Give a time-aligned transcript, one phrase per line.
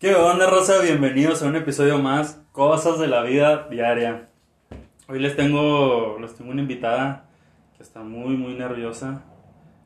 [0.00, 0.80] ¿Qué onda, Rosa?
[0.80, 4.30] Bienvenidos a un episodio más, Cosas de la Vida Diaria.
[5.08, 7.26] Hoy les tengo, les tengo una invitada
[7.76, 9.20] que está muy, muy nerviosa,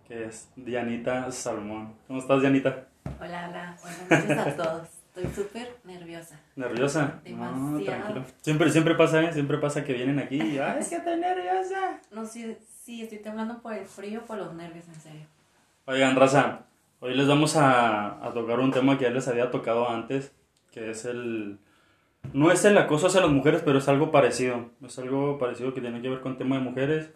[0.06, 1.96] que es Dianita Salmón.
[2.06, 2.86] ¿Cómo estás, Dianita?
[3.20, 4.88] Hola, hola, buenas noches a todos.
[5.16, 6.38] Estoy súper nerviosa.
[6.54, 7.20] ¿Nerviosa?
[7.24, 7.56] Demasiado.
[7.56, 8.24] No, tranquilo.
[8.40, 9.32] Siempre, siempre pasa, ¿eh?
[9.32, 11.98] Siempre pasa que vienen aquí y, ¡ay, es que estoy nerviosa!
[12.12, 15.26] No sé si estoy temblando por el frío por los nervios, en serio.
[15.86, 16.66] Oigan, Raza,
[17.04, 20.34] hoy les vamos a, a tocar un tema que ya les había tocado antes,
[20.72, 21.58] que es el...
[22.32, 24.70] No es el acoso hacia las mujeres, pero es algo parecido.
[24.82, 27.12] Es algo parecido que tiene que ver con tema de mujeres.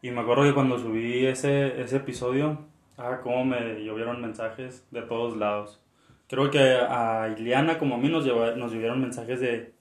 [0.00, 2.60] Y me acuerdo que cuando subí ese, ese episodio,
[2.96, 5.82] ah, cómo me llovieron mensajes de todos lados.
[6.28, 9.72] Creo que a Iliana como a mí nos, lleva- nos llovieron mensajes de,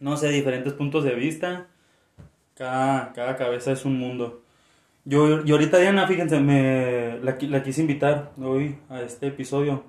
[0.00, 1.66] no sé, diferentes puntos de vista.
[2.54, 4.41] Cada, cada cabeza es un mundo.
[5.04, 9.84] Yo, yo ahorita Diana, fíjense, me la, la quise invitar hoy a este episodio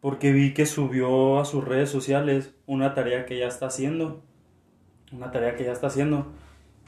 [0.00, 4.22] porque vi que subió a sus redes sociales una tarea que ya está haciendo,
[5.12, 6.26] una tarea que ya está haciendo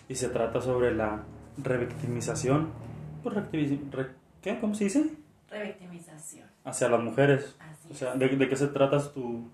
[0.08, 1.22] y se trata sobre la
[1.56, 2.72] revictimización,
[3.22, 3.36] pues,
[4.42, 4.58] ¿qué?
[4.58, 5.10] ¿Cómo se dice?
[5.48, 6.48] Revictimización.
[6.64, 7.56] Hacia las mujeres.
[7.60, 8.18] Así O sea, es.
[8.18, 9.48] ¿de, de qué se trata tu,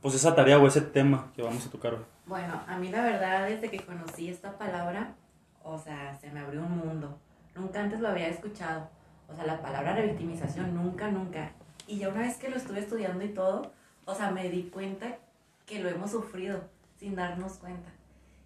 [0.00, 2.04] pues esa tarea o ese tema que vamos a tocar hoy?
[2.24, 5.14] Bueno, a mí la verdad, desde que conocí esta palabra,
[5.62, 7.20] o sea, se me abrió un mundo.
[7.56, 8.88] Nunca antes lo había escuchado.
[9.28, 11.52] O sea, la palabra revictimización, nunca, nunca.
[11.86, 13.72] Y ya una vez que lo estuve estudiando y todo,
[14.04, 15.18] o sea, me di cuenta
[15.64, 16.62] que lo hemos sufrido
[16.98, 17.90] sin darnos cuenta.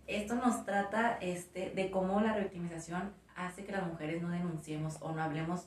[0.07, 5.13] Esto nos trata este, de cómo la revictimización hace que las mujeres no denunciemos o
[5.13, 5.67] no hablemos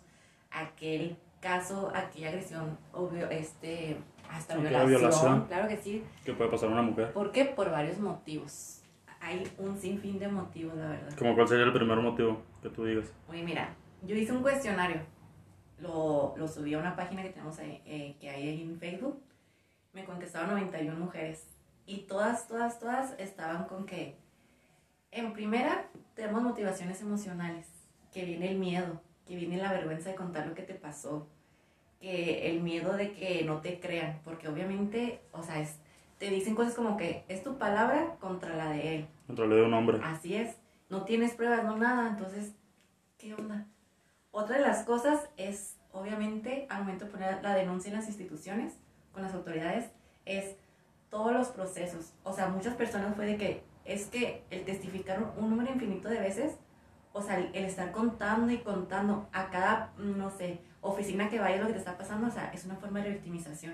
[0.51, 3.97] aquel caso, aquella agresión, obvio, este,
[4.29, 4.87] hasta violación.
[4.87, 5.45] violación.
[5.47, 7.13] Claro que sí, ¿Qué puede pasar a una mujer?
[7.13, 7.45] ¿Por qué?
[7.45, 8.82] Por varios motivos.
[9.23, 11.15] Hay un sinfín de motivos, la verdad.
[11.17, 13.09] ¿Cómo cuál sería el primer motivo que tú digas?
[13.29, 14.97] Oye, mira, yo hice un cuestionario.
[15.79, 19.23] Lo, lo subí a una página que tenemos ahí, eh, que hay en Facebook.
[19.93, 21.47] Me contestaron 91 mujeres.
[21.85, 24.17] Y todas, todas, todas estaban con que,
[25.11, 27.65] en primera, tenemos motivaciones emocionales.
[28.11, 31.29] Que viene el miedo, que viene la vergüenza de contar lo que te pasó.
[32.01, 34.19] Que el miedo de que no te crean.
[34.25, 35.79] Porque obviamente, o sea, es,
[36.23, 39.07] te dicen cosas como que es tu palabra contra la de él.
[39.27, 39.99] Contra la de un hombre.
[40.01, 40.55] Así es.
[40.89, 42.07] No tienes pruebas, no nada.
[42.07, 42.53] Entonces,
[43.17, 43.67] ¿qué onda?
[44.31, 48.79] Otra de las cosas es, obviamente, al momento de poner la denuncia en las instituciones,
[49.11, 49.91] con las autoridades,
[50.23, 50.55] es
[51.09, 52.13] todos los procesos.
[52.23, 56.21] O sea, muchas personas fue de que es que el testificar un, número infinito de
[56.21, 56.57] veces,
[57.11, 61.59] o sea, el, el estar contando y contando a cada, no sé, oficina que vaya
[61.59, 63.73] lo que te está pasando, o sea, es una forma de revictimización.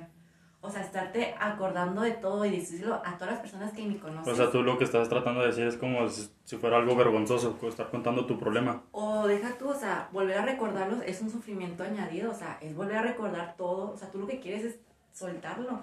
[0.62, 4.34] O sea, estarte acordando de todo y decírselo a todas las personas que ni conocen.
[4.34, 6.98] O sea, tú lo que estás tratando de decir es como si, si fuera algo
[6.98, 8.84] vergonzoso, estar contando tu problema.
[8.92, 12.76] O deja tú, o sea, volver a recordarlos es un sufrimiento añadido, o sea, es
[12.76, 14.80] volver a recordar todo, o sea, tú lo que quieres es
[15.14, 15.82] soltarlo.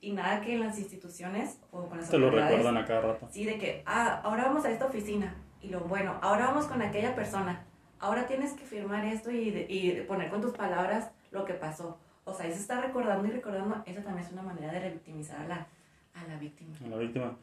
[0.00, 3.28] Y nada que en las instituciones o con las Te lo recuerdan a cada rato.
[3.30, 5.34] Sí, de que, ah, ahora vamos a esta oficina.
[5.60, 7.64] Y lo bueno, ahora vamos con aquella persona.
[7.98, 11.98] Ahora tienes que firmar esto y, y poner con tus palabras lo que pasó.
[12.28, 15.48] O sea, eso está recordando y recordando, eso también es una manera de revictimizar a
[15.48, 15.66] la,
[16.14, 16.74] a la víctima.
[16.84, 17.36] A la víctima.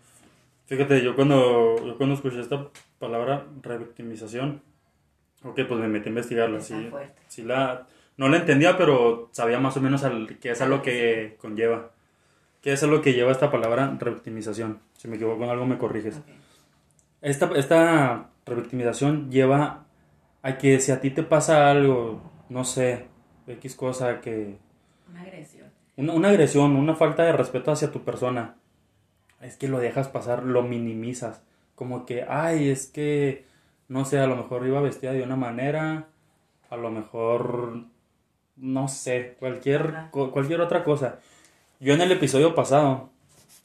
[0.67, 2.67] Fíjate, yo cuando, yo cuando escuché esta
[2.99, 4.61] palabra revictimización,
[5.43, 6.59] ok, pues me metí a investigarla.
[6.59, 7.21] Sí, fuerte.
[7.27, 7.87] sí la,
[8.17, 11.91] no la entendía, pero sabía más o menos al, que es a lo que conlleva.
[12.61, 14.79] ¿Qué es a lo que lleva esta palabra revictimización?
[14.97, 16.17] Si me equivoco en algo me corriges.
[16.17, 16.23] Ok.
[17.21, 19.85] Esta, esta revictimización lleva
[20.41, 23.07] a que si a ti te pasa algo, no sé,
[23.47, 24.57] X cosa que...
[25.09, 25.69] Una agresión.
[25.97, 28.55] Una, una agresión, una falta de respeto hacia tu persona,
[29.41, 31.41] es que lo dejas pasar, lo minimizas.
[31.75, 33.45] Como que, ay, es que,
[33.87, 36.07] no sé, a lo mejor iba vestida de una manera,
[36.69, 37.83] a lo mejor,
[38.55, 41.19] no sé, cualquier, cualquier otra cosa.
[41.79, 43.09] Yo en el episodio pasado,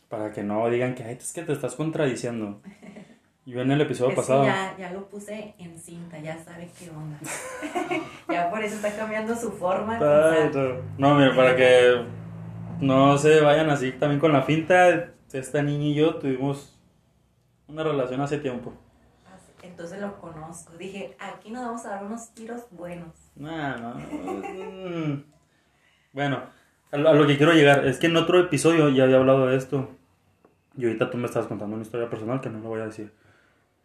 [0.09, 2.61] para que no digan que, ay, es que te estás contradiciendo.
[3.51, 4.45] Yo en el episodio Es pasado...
[4.45, 7.19] ya, ya lo puse en cinta, ya sabe qué onda.
[8.29, 9.95] ya por eso está cambiando su forma.
[9.95, 10.53] Ay,
[10.97, 11.17] no.
[11.17, 12.01] Mira, para que
[12.81, 16.79] no se vayan así también con la finta, esta niña y yo tuvimos
[17.67, 18.73] una relación hace tiempo.
[19.65, 20.75] Entonces lo conozco.
[20.79, 23.09] Dije, aquí nos vamos a dar unos tiros buenos.
[23.35, 23.95] Nah, no.
[23.97, 25.25] mm.
[26.13, 26.41] Bueno,
[26.93, 29.49] a lo, a lo que quiero llegar es que en otro episodio ya había hablado
[29.49, 29.89] de esto.
[30.77, 33.13] Y ahorita tú me estás contando una historia personal que no lo voy a decir.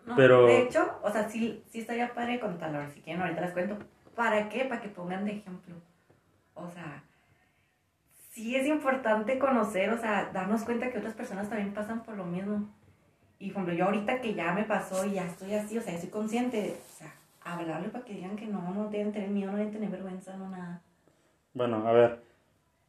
[0.06, 2.80] No, Pero- De hecho, o sea, sí, sí estaría padre contarlo.
[2.94, 3.78] Si quieren, ahorita les cuento.
[4.16, 4.66] ¿Para qué?
[4.66, 5.76] Para que pongan de ejemplo.
[6.54, 7.04] O sea,
[8.32, 12.26] sí es importante conocer, o sea, darnos cuenta que otras personas también pasan por lo
[12.26, 12.68] mismo.
[13.40, 15.94] Y por ejemplo, yo ahorita que ya me pasó y ya estoy así, o sea,
[15.94, 17.14] estoy consciente, de, o sea,
[17.44, 20.50] hablarle para que digan que no, no deben tener miedo, no deben tener vergüenza, no
[20.50, 20.82] nada.
[21.54, 22.22] Bueno, a ver.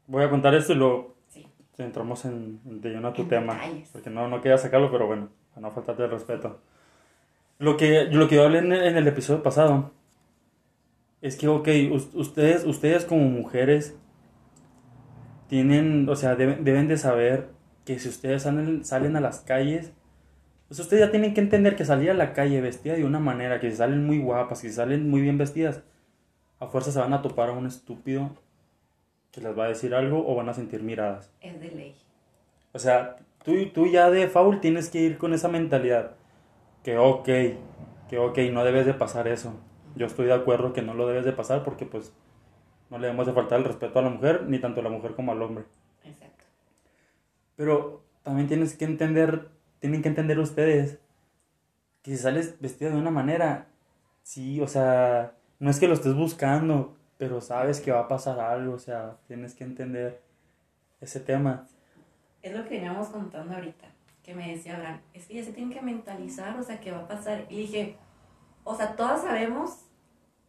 [0.06, 1.46] Voy a contar esto y luego Sí.
[1.78, 3.58] entramos en, de lleno a tu tema.
[3.92, 6.60] Porque no, no quería sacarlo, pero bueno, a no faltarte el respeto.
[7.58, 9.92] Lo que, lo que yo hablé en el, episodio pasado
[11.22, 11.68] es que, ok,
[12.14, 13.96] ustedes, ustedes como mujeres
[15.48, 17.48] tienen, o sea, deben, de saber
[17.84, 19.92] que si ustedes salen, salen a las calles,
[20.68, 23.60] pues ustedes ya tienen que entender que salir a la calle vestida de una manera,
[23.60, 25.82] que si salen muy guapas, que si salen muy bien vestidas,
[26.58, 28.30] a fuerza se van a topar a un estúpido
[29.30, 31.30] que les va a decir algo o van a sentir miradas.
[31.40, 31.94] Es de ley.
[32.72, 36.12] O sea, tú, tú ya de foul tienes que ir con esa mentalidad.
[36.86, 37.24] Que ok,
[38.08, 39.52] que ok, no debes de pasar eso.
[39.96, 42.12] Yo estoy de acuerdo que no lo debes de pasar porque pues
[42.90, 45.16] no le debemos de faltar el respeto a la mujer, ni tanto a la mujer
[45.16, 45.64] como al hombre.
[46.04, 46.44] Exacto.
[47.56, 49.48] Pero también tienes que entender,
[49.80, 51.00] tienen que entender ustedes
[52.02, 53.66] que si sales vestida de una manera,
[54.22, 58.38] sí, o sea, no es que lo estés buscando, pero sabes que va a pasar
[58.38, 60.22] algo, o sea, tienes que entender
[61.00, 61.66] ese tema.
[62.42, 63.88] Es lo que veníamos contando ahorita,
[64.26, 66.98] que me decía Abraham, es que ya se tienen que mentalizar, o sea, que va
[66.98, 67.46] a pasar.
[67.48, 67.96] Y dije,
[68.64, 69.86] o sea, todas sabemos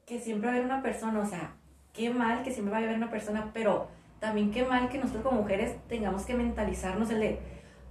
[0.08, 1.56] que siempre va a haber una persona, o sea,
[1.94, 3.88] qué mal que siempre va a haber una persona, pero
[4.20, 7.40] también qué mal que nosotros como mujeres tengamos que mentalizarnos el de,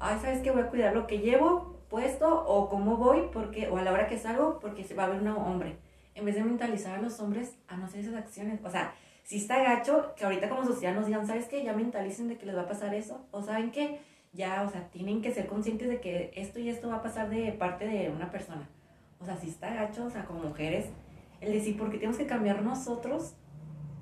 [0.00, 0.50] ay, ¿sabes qué?
[0.50, 4.08] Voy a cuidar lo que llevo puesto o cómo voy, porque, o a la hora
[4.08, 5.78] que salgo, porque se va a ver un hombre
[6.16, 8.58] en vez de mentalizar a los hombres a no hacer esas acciones.
[8.64, 8.92] O sea,
[9.22, 11.62] si está gacho, que ahorita como sociedad nos digan, ¿sabes qué?
[11.62, 13.24] Ya mentalicen de que les va a pasar eso.
[13.30, 14.00] O saben que
[14.32, 17.30] ya, o sea, tienen que ser conscientes de que esto y esto va a pasar
[17.30, 18.68] de parte de una persona.
[19.18, 20.86] O sea, si está gacho, o sea, como mujeres,
[21.40, 23.34] el decir, ¿por qué tenemos que cambiar nosotros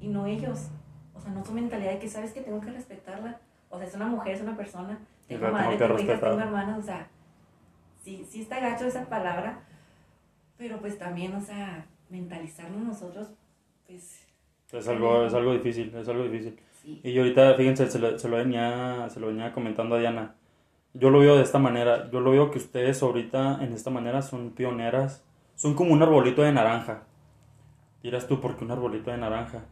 [0.00, 0.68] y no ellos?
[1.14, 3.40] O sea, no su mentalidad de que, ¿sabes que Tengo que respetarla.
[3.70, 4.98] O sea, es una mujer, es una persona.
[5.26, 7.08] Tengo madre, tengo hijas, tengo hermanas, o sea,
[8.02, 9.60] sí, sí está gacho esa palabra,
[10.58, 13.30] pero pues también, o sea, mentalizarnos nosotros,
[13.86, 14.26] pues...
[14.70, 16.58] Es algo, es algo difícil, es algo difícil.
[16.84, 20.34] Y yo ahorita, fíjense, se lo, lo, venía, se lo venía comentando a Diana.
[20.92, 22.10] Yo lo veo de esta manera.
[22.10, 25.24] Yo lo veo que ustedes ahorita en esta manera son pioneras.
[25.54, 27.04] Son como un arbolito de naranja.
[28.02, 29.64] Dirás tú, ¿por qué un arbolito de naranja?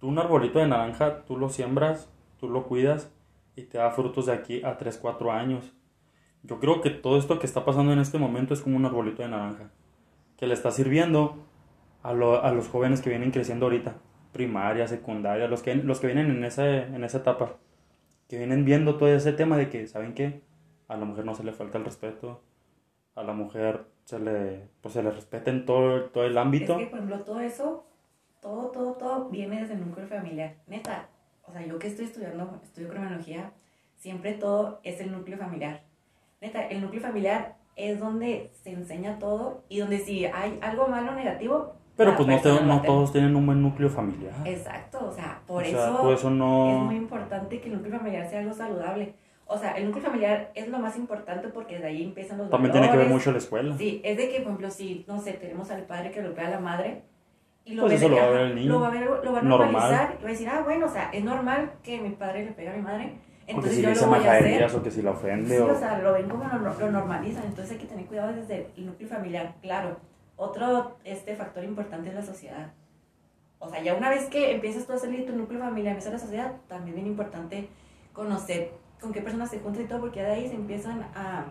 [0.00, 3.10] Tú un arbolito de naranja, tú lo siembras, tú lo cuidas
[3.56, 5.72] y te da frutos de aquí a 3, 4 años.
[6.42, 9.22] Yo creo que todo esto que está pasando en este momento es como un arbolito
[9.22, 9.70] de naranja
[10.42, 11.36] que le está sirviendo
[12.02, 13.94] a, a los jóvenes que vienen creciendo ahorita,
[14.32, 17.56] primaria, secundaria, los que, los que vienen en, ese, en esa etapa,
[18.28, 20.40] que vienen viendo todo ese tema de que, ¿saben qué?
[20.88, 22.42] A la mujer no se le falta el respeto,
[23.14, 26.78] a la mujer se le, pues se le respeta en todo, todo el ámbito.
[26.78, 27.86] Es que, por ejemplo, todo eso,
[28.40, 30.56] todo, todo, todo viene desde el núcleo familiar.
[30.66, 31.08] Neta,
[31.44, 33.52] o sea, yo que estoy estudiando, estudio criminología,
[33.96, 35.82] siempre todo es el núcleo familiar.
[36.40, 41.12] Neta, el núcleo familiar es donde se enseña todo y donde si hay algo malo
[41.12, 41.74] o negativo.
[42.04, 44.34] Pero pues no, no todos tienen un buen núcleo familiar.
[44.44, 49.14] Exacto, o sea, por, eso, es muy importante que el núcleo familiar sea algo saludable.
[49.46, 52.72] O sea, el núcleo familiar es lo más importante porque de ahí empiezan los También
[52.72, 53.76] tiene que ver mucho la escuela.
[53.76, 56.50] Sí, es de que, por ejemplo, si, no sé, tenemos al padre que golpea a
[56.50, 57.02] la madre,
[57.64, 58.72] y lo, pues eso lo va a ver el niño.
[58.72, 60.88] Lo va a, ver, lo va a normalizar y va a decir, ah, bueno, o
[60.88, 63.14] sea, es normal que mi padre le pegue a mi madre
[63.46, 65.56] entonces si yo dice majaderías o que si la ofende.
[65.56, 65.78] Sí, o...
[65.78, 67.44] sea, lo ven como lo, lo, normalizan.
[67.44, 69.54] Entonces hay que tener cuidado desde el núcleo familiar.
[69.62, 69.98] Claro,
[70.42, 72.72] otro este factor importante es la sociedad.
[73.58, 76.10] O sea, ya una vez que empiezas tú a salir de tu núcleo familiar, empieza
[76.10, 77.68] la sociedad, también es importante
[78.12, 81.44] conocer con qué personas se juntan y todo, porque de ahí se empiezan a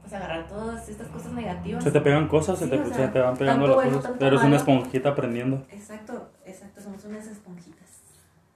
[0.00, 1.84] pues, agarrar todas estas cosas negativas.
[1.84, 4.12] Se te pegan cosas, se, te, se, te, van pegando las cosas.
[4.18, 5.66] Pero eres una esponjita aprendiendo.
[5.70, 8.00] Exacto, exacto, somos unas esponjitas.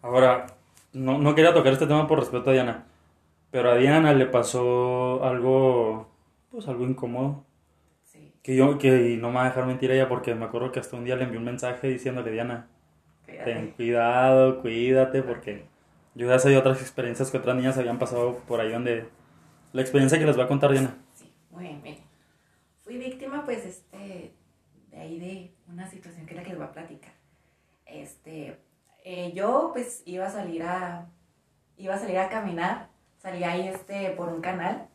[0.01, 0.47] Ahora,
[0.95, 2.87] no, no quería tocar este tema por respeto a Diana,
[3.51, 6.09] pero a Diana le pasó algo,
[6.51, 7.45] pues algo incómodo.
[8.43, 10.97] Que yo, que no me va a dejar mentir ella porque me acuerdo que hasta
[10.97, 12.69] un día le envió un mensaje diciéndole, Diana,
[13.27, 15.67] ten cuidado, cuídate, porque
[16.15, 19.09] yo ya sé de otras experiencias que otras niñas habían pasado por ahí donde...
[19.73, 20.97] La experiencia que les va a contar Diana.
[21.15, 21.99] Sí, muy bien,
[22.83, 24.33] Fui víctima, pues, este,
[24.91, 27.13] de ahí de una situación que era que les voy a platicar.
[27.87, 28.57] Este,
[29.05, 31.09] eh, yo pues iba a salir a,
[31.77, 34.89] iba a salir a caminar, salía ahí este, por un canal.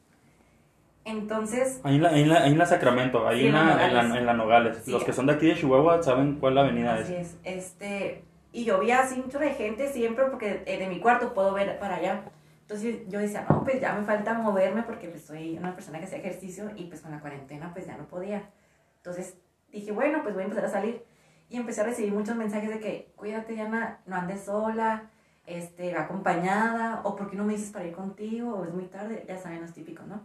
[1.06, 1.80] Entonces...
[1.84, 4.88] Ahí en la, en la, en la Sacramento, ahí en, la, en, la, Nogales.
[4.88, 7.38] Los que son de aquí de Chihuahua saben cuál la avenida así es.
[7.44, 11.78] Este, y yo así mucho de gente siempre porque eh, de mi cuarto puedo ver
[11.80, 12.24] para allá.
[12.62, 16.06] Entonces yo decía, no, pues ya me falta moverme porque pues, soy una persona que
[16.06, 18.50] hace ejercicio y pues con la cuarentena pues ya no podía.
[18.98, 19.38] Entonces
[19.72, 21.04] dije, bueno, pues voy a empezar a salir
[21.50, 25.12] y empecé a recibir muchos mensajes de que, cuídate, Diana, no andes sola,
[25.46, 28.56] este, acompañada, o ¿por qué no me dices para ir contigo?
[28.56, 30.24] O es muy tarde, ya saben, los típicos, ¿no?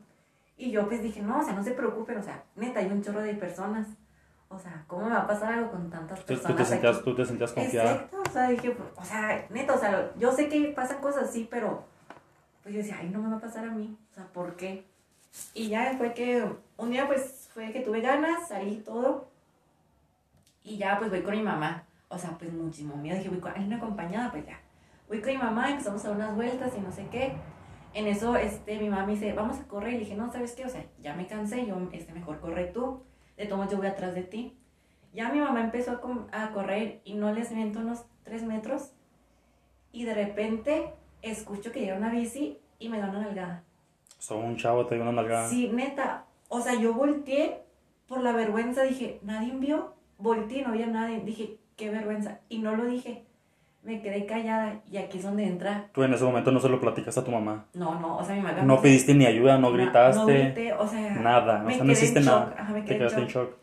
[0.61, 3.03] Y yo pues dije, no, o sea, no se preocupen, o sea, neta, hay un
[3.03, 3.87] chorro de personas.
[4.49, 6.53] O sea, ¿cómo me va a pasar algo con tantas personas?
[6.53, 7.93] Tú te sentías, tú te sentías confiada.
[7.93, 11.49] Exacto, o sea, dije, o sea, neta, o sea, yo sé que pasan cosas así,
[11.51, 11.85] pero
[12.63, 14.85] pues yo decía, ay, no me va a pasar a mí, o sea, ¿por qué?
[15.55, 16.45] Y ya fue que,
[16.77, 19.31] un día pues fue que tuve ganas, salí todo,
[20.63, 23.53] y ya pues voy con mi mamá, o sea, pues muchísimo miedo, dije, voy con
[23.53, 24.61] alguien acompañada, pues ya,
[25.09, 27.33] voy con mi mamá, empezamos a dar unas vueltas y no sé qué,
[27.95, 30.53] en eso, este, mi mamá me dice, vamos a correr, y le dije, no, ¿sabes
[30.55, 30.65] qué?
[30.65, 33.03] O sea, ya me cansé, yo, este, mejor corre tú,
[33.37, 34.57] de modos yo voy atrás de ti.
[35.13, 38.93] Ya mi mamá empezó a, com- a correr y no les miento unos tres metros,
[39.93, 40.93] y de repente
[41.23, 43.65] escucho que llega una bici y me da una nalgada.
[44.19, 45.49] Sea, un chavo te dio una nalgada.
[45.49, 46.27] Sí, neta.
[46.49, 47.63] O sea, yo volteé
[48.07, 49.95] por la vergüenza, dije, nadie vio.
[50.19, 51.21] Volteé, no había nadie.
[51.21, 52.41] Dije, qué vergüenza.
[52.49, 53.25] Y no lo dije.
[53.83, 55.89] Me quedé callada y aquí es donde entra.
[55.93, 57.65] Tú en ese momento no se lo platicaste a tu mamá.
[57.73, 58.61] No, no, o sea, mi mamá.
[58.63, 60.19] No me- pediste ni ayuda, no gritaste.
[60.21, 61.11] No grité, o sea.
[61.15, 62.55] Nada, o sea, no hiciste en nada.
[62.59, 63.49] ajá, me Te quedé en quedaste en shock.
[63.51, 63.57] shock.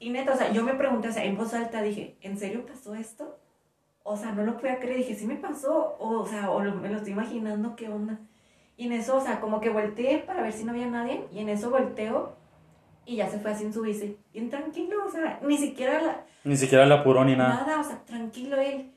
[0.00, 2.66] Y neta, o sea, yo me pregunté, o sea, en voz alta dije, ¿en serio
[2.66, 3.38] pasó esto?
[4.02, 4.96] O sea, no lo podía creer.
[4.96, 5.96] Dije, ¿sí me pasó?
[6.00, 8.18] O, o sea, o lo- me lo estoy imaginando, ¿qué onda?
[8.76, 11.22] Y en eso, o sea, como que volteé para ver si no había nadie.
[11.32, 12.32] Y en eso volteo
[13.06, 14.16] y ya se fue así en su bici.
[14.32, 17.64] Bien tranquilo, o sea, ni siquiera la, Ni siquiera le apuró ni nada.
[17.64, 18.90] nada, o sea, tranquilo él.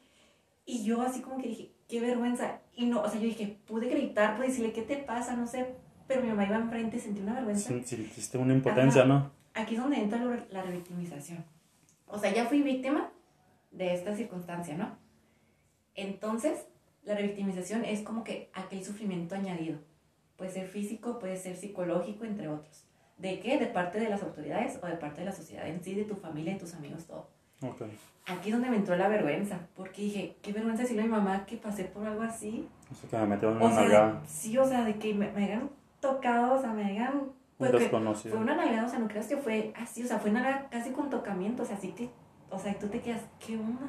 [0.65, 2.59] Y yo así como que dije, qué vergüenza.
[2.75, 5.35] Y no, o sea, yo dije, pude gritar, pude decirle, ¿qué te pasa?
[5.35, 5.75] No sé.
[6.07, 7.69] Pero mi mamá iba enfrente sentí una vergüenza.
[7.69, 9.07] Sí, Sentiste una impotencia, Ajá.
[9.07, 9.31] ¿no?
[9.53, 10.19] Aquí es donde entra
[10.49, 11.45] la revictimización.
[12.07, 13.11] O sea, ya fui víctima
[13.71, 14.97] de esta circunstancia, ¿no?
[15.95, 16.65] Entonces,
[17.03, 19.79] la revictimización es como que aquel sufrimiento añadido.
[20.35, 22.83] Puede ser físico, puede ser psicológico, entre otros.
[23.17, 23.57] ¿De qué?
[23.57, 26.15] De parte de las autoridades o de parte de la sociedad en sí, de tu
[26.15, 27.29] familia, de tus amigos, todo.
[27.61, 27.81] Ok.
[28.27, 31.45] Aquí es donde me entró la vergüenza, porque dije, qué vergüenza decirle a mi mamá
[31.45, 32.67] que pasé por algo así.
[32.91, 34.21] O sea, que me metieron O una nalgada.
[34.25, 35.69] sí, o sea, de que me, me hayan
[35.99, 37.17] tocado, o sea, me hayan...
[37.17, 38.35] Un pues, que- desconocido.
[38.35, 40.89] fue una nalgada, o sea, no creas que fue así, o sea, fue nalgada casi
[40.91, 42.09] con tocamiento, o sea, así que,
[42.49, 43.87] o sea, tú te quedas, ¿qué onda?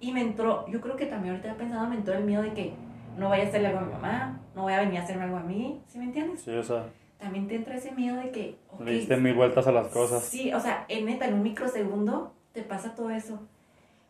[0.00, 2.52] Y me entró, yo creo que también ahorita he pensado, me entró el miedo de
[2.54, 2.72] que
[3.18, 5.36] no vaya a hacerle algo a mi mamá, no vaya a venir a hacerme algo
[5.36, 6.40] a mí, ¿sí me entiendes?
[6.42, 6.86] Sí, o sea,
[7.18, 10.24] También te entra ese miedo de que, ok, le diste mil vueltas a las cosas.
[10.24, 13.40] Sí, o sea, en neta, en un microsegundo te pasa todo eso.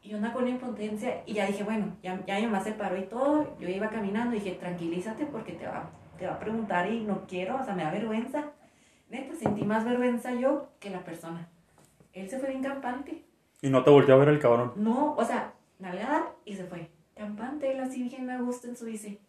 [0.03, 2.73] Y yo andaba con una impotencia y ya dije, bueno, ya, ya mi mamá se
[2.73, 6.39] paró y todo, yo iba caminando y dije, tranquilízate porque te va, te va a
[6.41, 8.51] preguntar y no quiero, o sea, me da vergüenza.
[9.09, 11.49] Neta, sentí más vergüenza yo que la persona.
[12.13, 13.25] Él se fue bien campante.
[13.61, 14.73] Y no te volteó a ver el cabrón.
[14.77, 16.91] No, o sea, nalgada y se fue.
[17.15, 19.21] Campante, él así bien a gusto en su bici.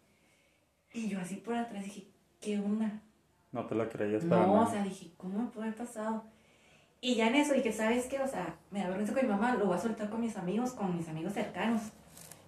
[0.92, 2.08] Y yo así por atrás dije,
[2.40, 3.00] ¿qué onda?
[3.52, 4.66] No te la creías para No, nada.
[4.66, 6.24] o sea, dije, ¿cómo me puede haber pasado?
[7.04, 8.18] Y ya en eso dije, ¿sabes qué?
[8.18, 10.72] O sea, me da vergüenza con mi mamá, lo voy a soltar con mis amigos,
[10.72, 11.82] con mis amigos cercanos.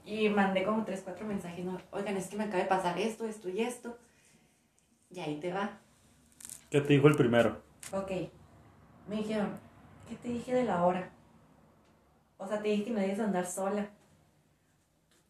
[0.07, 1.79] Y mandé como tres, cuatro mensajes, ¿no?
[1.91, 3.99] Oigan, es que me acaba de pasar esto, esto y esto.
[5.11, 5.79] Y ahí te va.
[6.71, 7.61] ¿Qué te dijo el primero?
[7.93, 8.11] Ok.
[9.07, 9.59] Me dijeron,
[10.09, 11.11] ¿qué te dije de la hora?
[12.39, 13.91] O sea, te dije que no debes andar sola.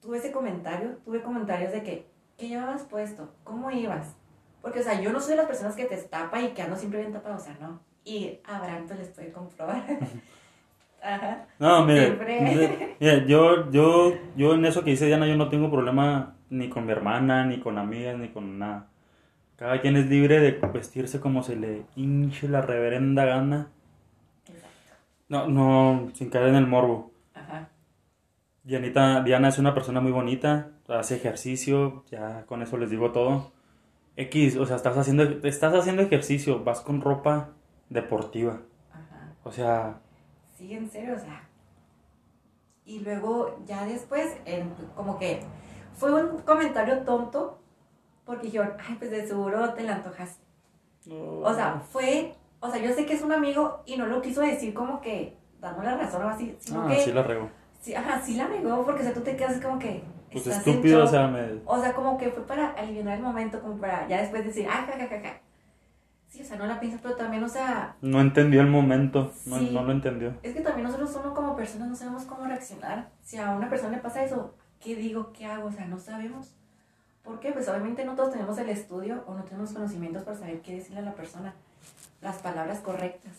[0.01, 2.07] Tuve ese comentario, tuve comentarios de que,
[2.37, 3.35] ¿qué llevabas puesto?
[3.43, 4.15] ¿Cómo ibas?
[4.63, 6.77] Porque, o sea, yo no soy de las personas que te tapa y que ando
[6.77, 7.81] siempre bien tapado, o sea, no.
[8.07, 9.85] Y Abraham te les puede comprobar.
[11.03, 11.47] Ajá.
[11.59, 12.41] No, mire, Siempre.
[12.41, 16.69] mire, mire, yo, yo, yo en eso que dice Diana, yo no tengo problema ni
[16.69, 18.87] con mi hermana, ni con amigas, ni con nada.
[19.57, 23.73] Cada quien es libre de vestirse como se le hinche la reverenda gana.
[24.47, 24.95] Exacto.
[25.29, 27.11] No, no, sin caer en el morbo.
[27.35, 27.71] Ajá.
[28.63, 33.51] Dianita, Diana es una persona muy bonita, hace ejercicio, ya con eso les digo todo.
[34.15, 37.56] X, o sea, estás haciendo, estás haciendo ejercicio, vas con ropa
[37.89, 38.61] deportiva.
[38.93, 39.33] Ajá.
[39.45, 40.01] O sea,
[40.57, 41.43] Sí, en serio, o sea.
[42.85, 45.43] Y luego, ya después, en- como que
[45.95, 47.59] fue un comentario tonto,
[48.25, 50.39] porque dijeron, ay, pues de seguro te la antojas.
[51.43, 54.41] O sea, fue, o sea, yo sé que es un amigo y no lo quiso
[54.41, 57.49] decir como que dando la razón o así, sino ah, que, sí la rego.
[57.81, 60.03] sí, ajá, sí la negó, porque o sea, tú te quedas como que,
[60.33, 61.61] Pues estúpido, o sea, me...
[61.65, 64.85] O sea, como que fue para aliviar el momento, como para ya después decir, ah,
[64.87, 65.41] ja, ja, ja, ja.
[66.37, 69.59] Sí, o sea, no la piensas, pero también, o sea, No entendió el momento, no,
[69.59, 69.71] Sí.
[69.73, 70.35] no lo entendió.
[70.43, 73.09] Es que también nosotros uno como personas no sabemos cómo reaccionar.
[73.23, 75.33] Si a una persona le pasa eso, ¿qué digo?
[75.33, 75.69] ¿Qué hago?
[75.69, 76.55] O sea, no sabemos.
[77.25, 77.53] ¿Por qué?
[77.53, 80.99] Pues obviamente no todos tenemos el estudio o no tenemos conocimientos para saber qué decirle
[81.01, 81.55] a la persona.
[82.21, 83.33] Las palabras correctas.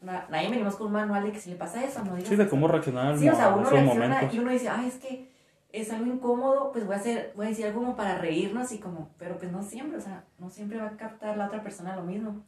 [0.00, 2.36] Na- nadie venimos con un manual de que si le pasa eso, no digas Sí,
[2.36, 4.34] de cómo reaccionar Sí, o sea, en uno esos reacciona momentos.
[4.34, 5.33] y uno dice, ay, es que
[5.80, 8.78] es algo incómodo, pues voy a hacer, voy a decir algo como para reírnos y
[8.78, 11.96] como, pero pues no siempre, o sea, no siempre va a captar la otra persona
[11.96, 12.42] lo mismo.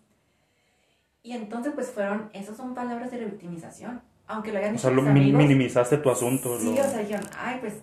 [1.23, 4.01] Y entonces, pues fueron, esas son palabras de revictimización.
[4.29, 6.59] Aunque lo hayan O dicho sea, lo mis mi- amigos, minimizaste tu asunto.
[6.59, 7.75] Sí, lo- o sea, dijeron, ay, pues,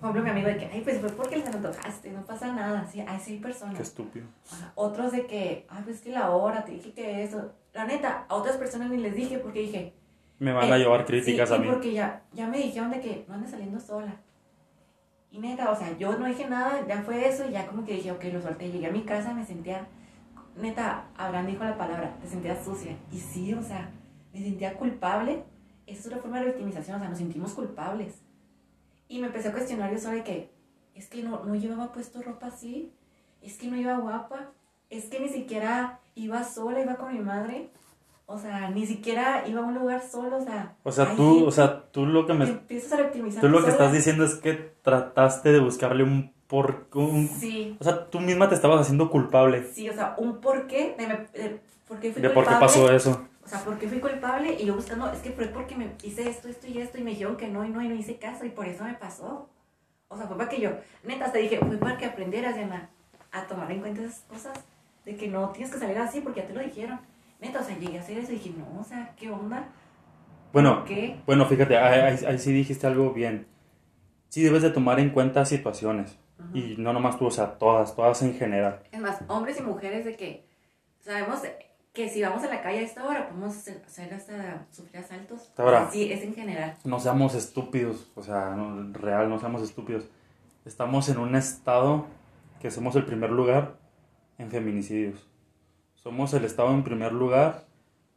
[0.00, 2.86] por ejemplo, mi amigo de que, ay, pues fue porque les antojaste, no pasa nada.
[2.90, 3.76] Sí, ay, sí personas.
[3.76, 4.26] Qué estúpido.
[4.52, 4.72] Ajá.
[4.74, 7.52] Otros de que, ay, pues que la hora, te dije que eso.
[7.72, 9.94] La neta, a otras personas ni les dije porque dije,
[10.38, 11.68] Me van a eh, llevar críticas sí, a mí.
[11.70, 14.14] porque ya, ya me dijeron de que no andes saliendo sola.
[15.30, 17.94] Y neta, o sea, yo no dije nada, ya fue eso, y ya como que
[17.94, 18.70] dije, ok, lo solté.
[18.70, 19.86] Llegué a mi casa, me sentía,
[20.56, 22.96] neta, Abraham dijo la palabra, te sentías sucia.
[23.12, 23.90] Y sí, o sea,
[24.32, 25.44] me sentía culpable.
[25.86, 28.22] Esa es otra forma de victimización, o sea, nos sentimos culpables.
[29.08, 30.50] Y me empecé a cuestionar yo sobre que,
[30.94, 32.92] es que no, no llevaba puesto ropa así,
[33.40, 34.52] es que no iba guapa,
[34.88, 37.70] es que ni siquiera iba sola, iba con mi madre.
[38.32, 40.76] O sea, ni siquiera iba a un lugar solo, o sea.
[40.84, 43.64] O sea, tú, gente o sea, tú lo que me, empiezas a victimizar tú lo
[43.64, 48.20] que estás diciendo es que trataste de buscarle un por, un, Sí, o sea, tú
[48.20, 51.58] misma te estabas haciendo culpable sí, o sea, un porqué de,
[51.88, 52.60] por qué fui de por qué culpable.
[52.60, 53.26] pasó eso.
[53.44, 54.56] O sea, ¿por qué fui culpable?
[54.60, 57.10] Y yo buscando, es que fue porque me hice esto, esto y esto, y me
[57.10, 59.48] dijeron que no, y no, y no hice caso, y por eso me pasó.
[60.06, 60.70] O sea, fue para que yo,
[61.02, 62.90] neta, te dije, fue para que aprendieras, Diana,
[63.32, 64.52] a tomar en cuenta esas cosas,
[65.04, 67.00] de que no tienes que salir así porque ya te lo dijeron.
[67.40, 69.68] Neta, o sea, llegué a hacer eso y dije, no, o sea, ¿qué onda?
[70.52, 71.20] Bueno, ¿Por qué?
[71.26, 73.46] bueno, fíjate, ahí, ahí- ahí sí dijiste algo bien.
[74.28, 76.18] Sí debes de tomar en cuenta situaciones.
[76.38, 76.56] Ujú.
[76.58, 78.82] Y no nomás tú, o sea, todas, todas en general.
[78.92, 80.46] Es más, hombres y mujeres de que
[81.00, 81.40] sabemos
[81.92, 85.52] que si vamos a la calle a esta hora podemos hacer hasta sufrir asaltos.
[85.90, 86.76] Sí, es en general.
[86.84, 90.04] No seamos estúpidos, o sea, no, real, no seamos estúpidos.
[90.64, 92.06] Estamos en un estado
[92.60, 93.76] que somos el primer lugar
[94.38, 95.26] en feminicidios.
[96.02, 97.64] Somos el estado en primer lugar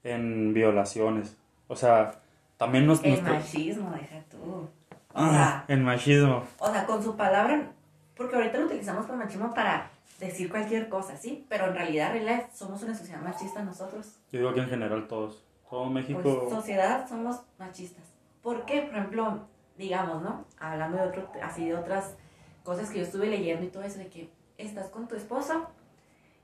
[0.03, 1.35] en violaciones.
[1.67, 2.19] O sea,
[2.57, 3.03] también nos...
[3.03, 4.37] El nuestro- machismo, deja tú.
[4.37, 4.69] O
[5.15, 5.29] Ah,
[5.67, 6.43] sea, el machismo.
[6.59, 7.71] o sea, con su palabra,
[8.15, 11.45] porque ahorita lo utilizamos como machismo para decir cualquier cosa, ¿sí?
[11.49, 14.17] Pero en realidad, en realidad somos una sociedad machista nosotros.
[14.31, 15.43] Yo digo que en general todos.
[15.69, 16.19] Todo México...
[16.23, 18.03] Pues, sociedad somos machistas.
[18.41, 18.81] ¿Por qué?
[18.81, 19.47] Por ejemplo,
[19.77, 20.45] digamos, ¿no?
[20.59, 22.15] Hablando de otro, así de otras
[22.63, 25.67] cosas que yo estuve leyendo y todo eso, de que estás con tu esposo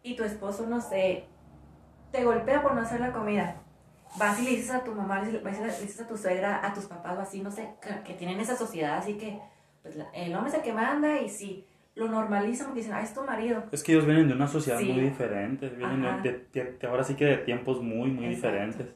[0.04, 1.26] y tu esposo, no sé,
[2.12, 3.56] te golpea por no hacer la comida.
[4.18, 7.18] Vas y le dices a tu mamá, le dices a tu suegra, a tus papás
[7.18, 7.70] o así, no sé,
[8.06, 9.40] que, tienen esa sociedad, así que
[9.84, 11.66] pues, el hombre es el que manda y sí,
[11.96, 13.64] lo normalizan porque dicen, ah, es tu marido.
[13.72, 14.86] Es que ellos vienen de una sociedad Sí.
[14.92, 15.70] muy diferente.
[15.70, 18.48] Vienen de, de- de- ahora sí que de tiempos muy, muy Exacto.
[18.48, 18.88] diferentes.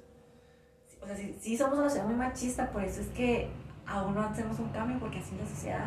[1.01, 3.49] O sea, sí, sí somos una sociedad muy machista, por eso es que
[3.85, 5.85] aún no hacemos un cambio porque así es la sociedad.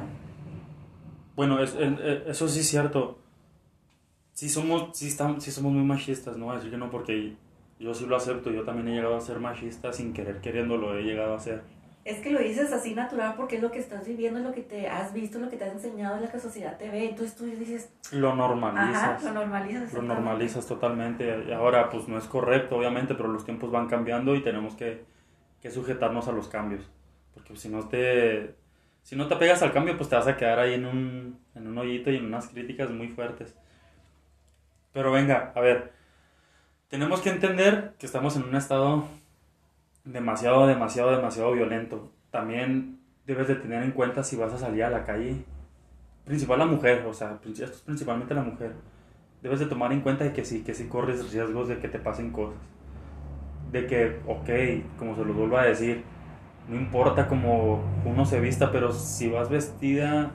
[1.35, 3.19] Bueno, es- en- eh, eso sí es cierto.
[4.37, 7.33] Sí somos, sí, estamos, sí somos muy machistas, no voy a decir que no, porque
[7.79, 8.51] yo sí lo acepto.
[8.51, 11.63] Yo también he llegado a ser machista sin querer queriendo, lo he llegado a hacer.
[12.05, 14.61] Es que lo dices así natural porque es lo que estás viviendo, es lo que
[14.61, 17.09] te has visto, lo que te has enseñado, es lo que la sociedad te ve.
[17.09, 19.25] Entonces tú dices, Lo ajá, normalizas.
[19.25, 19.93] lo normalizas.
[19.95, 21.55] Lo normalizas totalmente.
[21.55, 25.03] Ahora, pues no es correcto, obviamente, pero los tiempos van cambiando y tenemos que,
[25.63, 26.83] que sujetarnos a los cambios.
[27.33, 28.55] Porque si no te,
[29.03, 31.67] si no te pegas al cambio, pues te vas a quedar ahí en un, en
[31.67, 33.57] un hoyito y en unas críticas muy fuertes.
[34.97, 35.93] Pero venga, a ver,
[36.89, 39.05] tenemos que entender que estamos en un estado
[40.05, 42.11] demasiado, demasiado, demasiado violento.
[42.31, 45.45] También debes de tener en cuenta si vas a salir a la calle,
[46.25, 48.73] principal la mujer, o sea, esto es principalmente la mujer.
[49.43, 52.31] Debes de tomar en cuenta que sí, que sí corres riesgos de que te pasen
[52.31, 52.59] cosas.
[53.73, 56.05] De que, ok, como se los vuelvo a decir,
[56.71, 60.31] no importa cómo uno se vista, pero si vas vestida,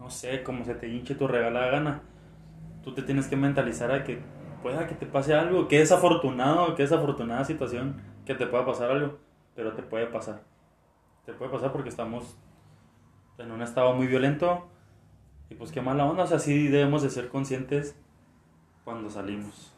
[0.00, 2.02] no sé, como se te hinche tu regalada gana,
[2.90, 4.18] tú te tienes que mentalizar a que
[4.62, 8.64] pueda que te pase algo, que es afortunado, que es afortunada situación, que te pueda
[8.66, 9.18] pasar algo,
[9.54, 10.42] pero te puede pasar.
[11.24, 12.36] Te puede pasar porque estamos
[13.38, 14.68] en un estado muy violento
[15.48, 17.94] y pues qué mala onda, o sea, sí debemos de ser conscientes
[18.84, 19.72] cuando salimos.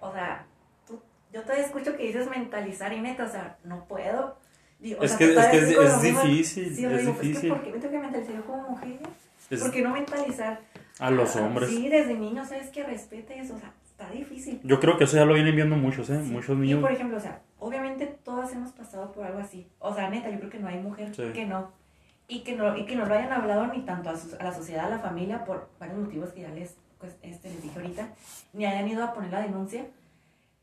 [0.00, 0.46] O sea,
[0.86, 1.00] tú,
[1.32, 4.36] yo te escucho que dices mentalizar y neta, o sea, no puedo.
[4.98, 7.50] O Es sea, que- es que es- es difícil, Sí, es digo, pues, difícil.
[7.50, 8.98] que ¿por qué me tengo que mentalizar yo como mujer?
[9.60, 10.60] ¿Por qué no mentalizar?
[11.00, 11.70] A los Ah, hombres.
[11.70, 12.68] Sí, desde niño, ¿sabes?
[12.70, 14.60] Que respete eso, o sea, está difícil.
[14.62, 16.20] Yo creo que eso ya lo vienen viendo muchos, ¿eh?
[16.22, 16.30] Sí.
[16.30, 16.80] Muchos Y niños.
[16.80, 19.66] por ejemplo, o sea, obviamente todas hemos pasado por algo así.
[19.78, 21.32] O sea, neta, yo creo que no hay mujer Sí.
[21.32, 21.72] que no.
[22.28, 24.54] Y que no, y que no lo hayan hablado ni tanto a, su- a la
[24.54, 28.08] sociedad, a la familia, por varios motivos que ya les, pues, este, les dije ahorita,
[28.52, 29.84] ni hayan ido a poner la denuncia.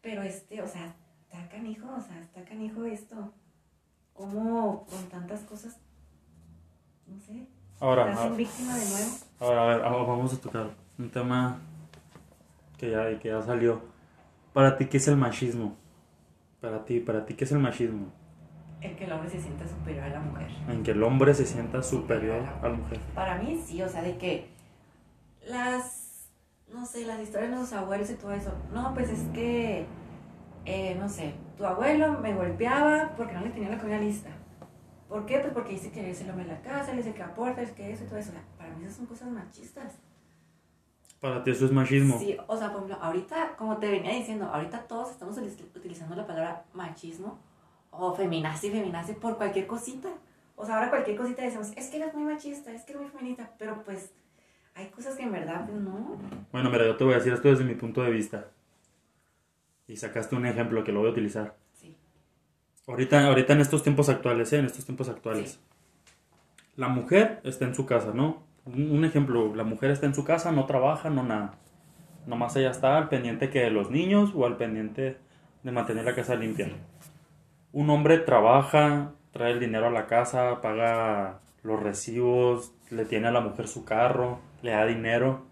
[0.02, 3.34] Pero este, o sea, está canijo, o sea, está canijo esto.
[4.13, 5.78] Como con tantas cosas,
[7.06, 7.47] no sé,
[7.80, 9.12] Ahora, hacen a- víctima de nuevo.
[9.39, 11.60] Ahora, a ver, ah, vamos a tocar un tema
[12.78, 13.82] que ya, que ya salió.
[14.54, 15.76] Para ti, ¿qué es el machismo?
[16.62, 18.08] Para ti, para ti, ¿qué es el machismo?
[18.82, 20.50] El que el hombre se sienta superior a la mujer.
[20.69, 23.00] En que el hombre se sienta superior a la mujer.
[23.15, 24.50] Para mí sí, o sea, de que
[25.47, 26.30] las,
[26.71, 28.54] no sé, las historias de los abuelos y todo eso.
[28.73, 29.86] No, pues es que,
[30.65, 34.30] eh, no sé, tu abuelo me golpeaba porque no le tenía la comida lista.
[35.10, 35.39] ¿Por qué?
[35.39, 37.62] Pues porque dice que es el hombre de la casa, él es el que aporta,
[37.62, 38.32] es que eso y todo eso.
[38.32, 38.43] O sea,
[38.77, 39.93] mí esas son cosas machistas.
[41.19, 42.19] Para ti eso es machismo.
[42.19, 46.27] Sí, o sea, por ejemplo, ahorita, como te venía diciendo, ahorita todos estamos utilizando la
[46.27, 47.39] palabra machismo
[47.91, 50.09] o feminazi, feminazi por cualquier cosita.
[50.55, 53.11] O sea, ahora cualquier cosita decimos, es que eres muy machista, es que eres muy
[53.11, 54.11] feminista, pero pues
[54.75, 56.17] hay cosas que en verdad pues, no.
[56.51, 58.47] Bueno, mira, yo te voy a decir esto desde mi punto de vista.
[59.87, 61.55] Y sacaste un ejemplo que lo voy a utilizar.
[61.73, 61.95] Sí.
[62.85, 64.59] Ahorita, ahorita en estos tiempos actuales, ¿eh?
[64.59, 65.51] En estos tiempos actuales.
[65.51, 65.59] Sí.
[66.75, 68.46] La mujer está en su casa, ¿no?
[68.75, 71.53] Un, ejemplo, la mujer está en su casa, no trabaja, no nada.
[72.25, 75.17] Nomás ella está al pendiente que de los niños o al pendiente
[75.63, 76.69] de mantener la casa limpia.
[77.71, 83.32] Un hombre trabaja, trae el dinero a la casa, paga los recibos, le tiene a
[83.32, 85.45] la mujer su carro, le da dinero.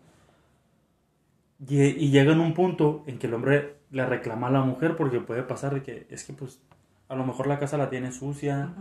[1.66, 4.98] Y, y llega en un punto en que el hombre le reclama a la mujer
[4.98, 6.62] porque puede pasar de que es que pues
[7.08, 8.74] a lo mejor la casa la tiene sucia.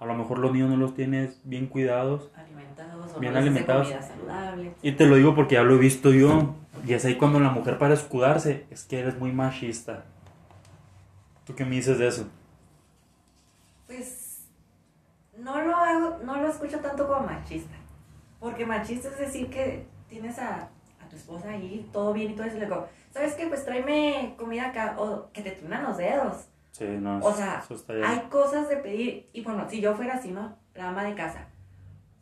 [0.00, 2.30] A lo mejor los niños no los tienes bien cuidados.
[2.36, 3.88] Alimentados o Bien no alimentados.
[3.88, 4.74] comida saludable.
[4.82, 6.54] Y te lo digo porque ya lo he visto yo.
[6.86, 10.04] Y es ahí cuando la mujer para escudarse, es que eres muy machista.
[11.44, 12.28] ¿Tú qué me dices de eso?
[13.86, 14.42] Pues
[15.36, 17.74] no lo hago, no lo escucho tanto como machista.
[18.38, 20.68] Porque machista es decir que tienes a,
[21.00, 23.46] a tu esposa ahí, todo bien y todo eso, y le digo, ¿sabes qué?
[23.46, 26.46] Pues tráeme comida acá, o que te truenan los dedos.
[26.72, 27.18] Sí, no.
[27.18, 27.62] O sea,
[28.04, 30.56] hay cosas de pedir, y bueno, si yo fuera así, ¿no?
[30.74, 31.48] La ama de casa,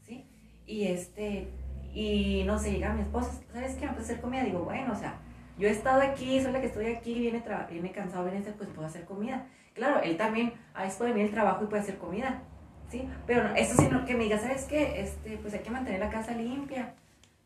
[0.03, 0.27] ¿sí?
[0.67, 1.49] Y este,
[1.93, 3.87] y no sé, llega mi esposa, ¿sabes qué?
[3.87, 4.45] ¿Me puedes hacer comida?
[4.45, 5.19] Digo, bueno, o sea,
[5.59, 8.87] yo he estado aquí, soy la que estoy aquí, viene, viene cansado, viene, pues puedo
[8.87, 9.47] hacer comida.
[9.75, 12.43] Claro, él también, a veces puede venir el trabajo y puede hacer comida,
[12.91, 13.09] ¿sí?
[13.27, 15.01] Pero no, eso sí, no, que me diga, ¿sabes qué?
[15.01, 16.95] Este, pues hay que mantener la casa limpia.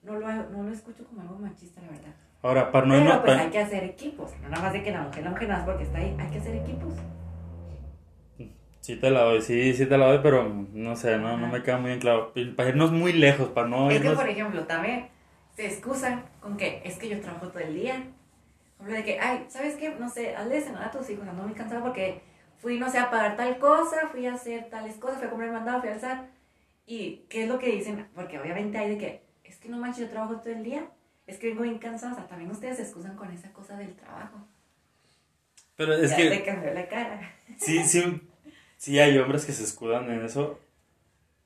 [0.03, 2.15] No lo, no lo escucho como algo machista, la verdad.
[2.43, 3.21] Ahora, para no Pero irnos.
[3.21, 5.49] pues pa- hay que hacer equipos, no nada más de que la mujer, la mujer
[5.49, 6.95] nada más porque está ahí, hay que hacer equipos.
[8.81, 11.63] Sí te la doy, sí, sí te la doy, pero no sé, no, no me
[11.63, 12.33] queda muy bien claro.
[12.57, 14.19] Para irnos muy lejos, para no Es que, irnos...
[14.19, 15.09] por ejemplo, también
[15.55, 18.05] se excusan con que es que yo trabajo todo el día.
[18.77, 19.95] Ejemplo, de que, ay, ¿sabes qué?
[19.99, 22.23] No sé, hazle de cenar a tus hijos, ando muy cansada porque
[22.59, 25.49] fui, no sé, a pagar tal cosa, fui a hacer tales cosas, fui a comprar
[25.51, 26.29] el mandado, fui a alzar.
[26.87, 28.09] ¿Y qué es lo que dicen?
[28.15, 30.85] Porque obviamente hay de que, es que no manches, yo trabajo todo el día,
[31.31, 32.13] es que vengo bien cansada.
[32.13, 34.39] O sea, también ustedes se excusan con esa cosa del trabajo.
[35.77, 36.31] Pero es ya que...
[36.31, 37.21] le cambió la cara.
[37.57, 38.21] Sí, sí,
[38.77, 40.59] sí hay hombres que se escudan en eso,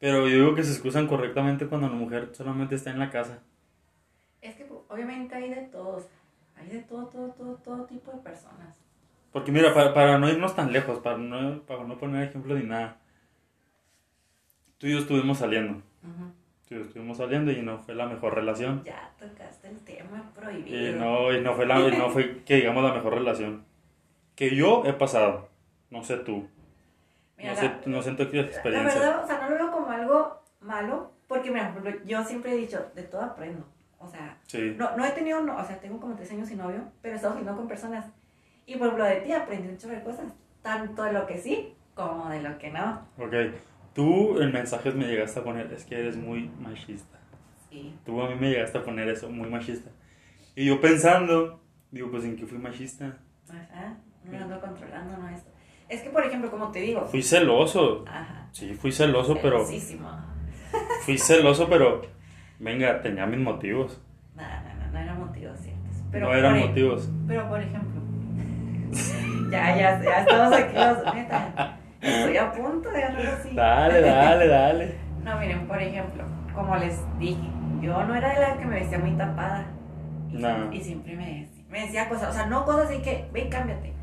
[0.00, 3.38] pero yo digo que se excusan correctamente cuando la mujer solamente está en la casa.
[4.40, 6.06] Es que pues, obviamente hay de todos,
[6.56, 8.74] hay de todo, todo, todo, todo tipo de personas.
[9.32, 12.64] Porque mira, para, para no irnos tan lejos, para no, para no poner ejemplo ni
[12.64, 12.98] nada,
[14.78, 18.82] tú y yo estuvimos saliendo, tú yo estuvimos saliendo y no fue la mejor relación.
[18.84, 20.76] Ya tocaste el tema prohibido.
[20.76, 23.64] Y no, y no fue, la, y no fue que digamos la mejor relación.
[24.34, 25.48] Que yo he pasado,
[25.90, 26.48] no sé tú,
[27.36, 29.00] Mira, no sé, la- no sé en tu La experiencia.
[29.00, 31.74] verdad, o sea, no lo veo como algo malo, porque mira,
[32.04, 33.64] yo siempre he dicho, de todo aprendo.
[33.98, 36.58] O sea, Sí, no, no he tenido, no, o sea, tengo como tres años sin
[36.58, 38.06] novio, pero he estado saliendo con personas.
[38.66, 40.26] Y por ejemplo, de ti aprendí un chorro de cosas,
[40.62, 43.00] tanto de lo que sí como de lo que no.
[43.18, 43.34] ok.
[43.94, 47.18] Tú en mensajes me llegaste a poner, es que eres muy machista.
[47.70, 47.94] Sí.
[48.04, 49.90] Tú a mí me llegaste a poner eso, muy machista.
[50.56, 53.16] Y yo pensando, digo, pues en qué fui machista.
[53.48, 55.50] Ajá, no ando controlando, no esto.
[55.88, 58.04] Es que, por ejemplo, como te digo, Fui celoso.
[58.08, 59.58] ajá, Sí, fui celoso, pero.
[59.64, 60.08] celosísimo.
[61.04, 62.02] Fui celoso, pero.
[62.58, 64.00] Venga, tenía mis motivos.
[64.34, 65.96] No, no, no, no eran motivos ciertos.
[66.10, 67.08] Pero no eran e- motivos.
[67.28, 68.00] Pero, por ejemplo,
[69.50, 71.78] ya, ya, ya estamos aquí, los, neta.
[72.04, 73.50] Estoy a punto de agarrar así.
[73.54, 74.94] Dale, dale, dale.
[75.24, 76.22] No, miren, por ejemplo,
[76.54, 77.40] como les dije,
[77.80, 79.64] yo no era de la que me vestía muy tapada.
[80.30, 80.70] Y, No.
[80.70, 83.48] y siempre me decía, me decía cosas, o sea, no cosas así que, ve y
[83.48, 83.94] cámbiate.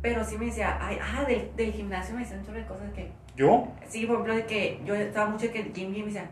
[0.00, 2.92] Pero sí me decía, ay, ah, del, del gimnasio me decía un chorro de cosas
[2.94, 3.66] que, ¿Yo?
[3.88, 6.30] sí, por ejemplo, de que yo estaba mucho que el gym, gym, me decía,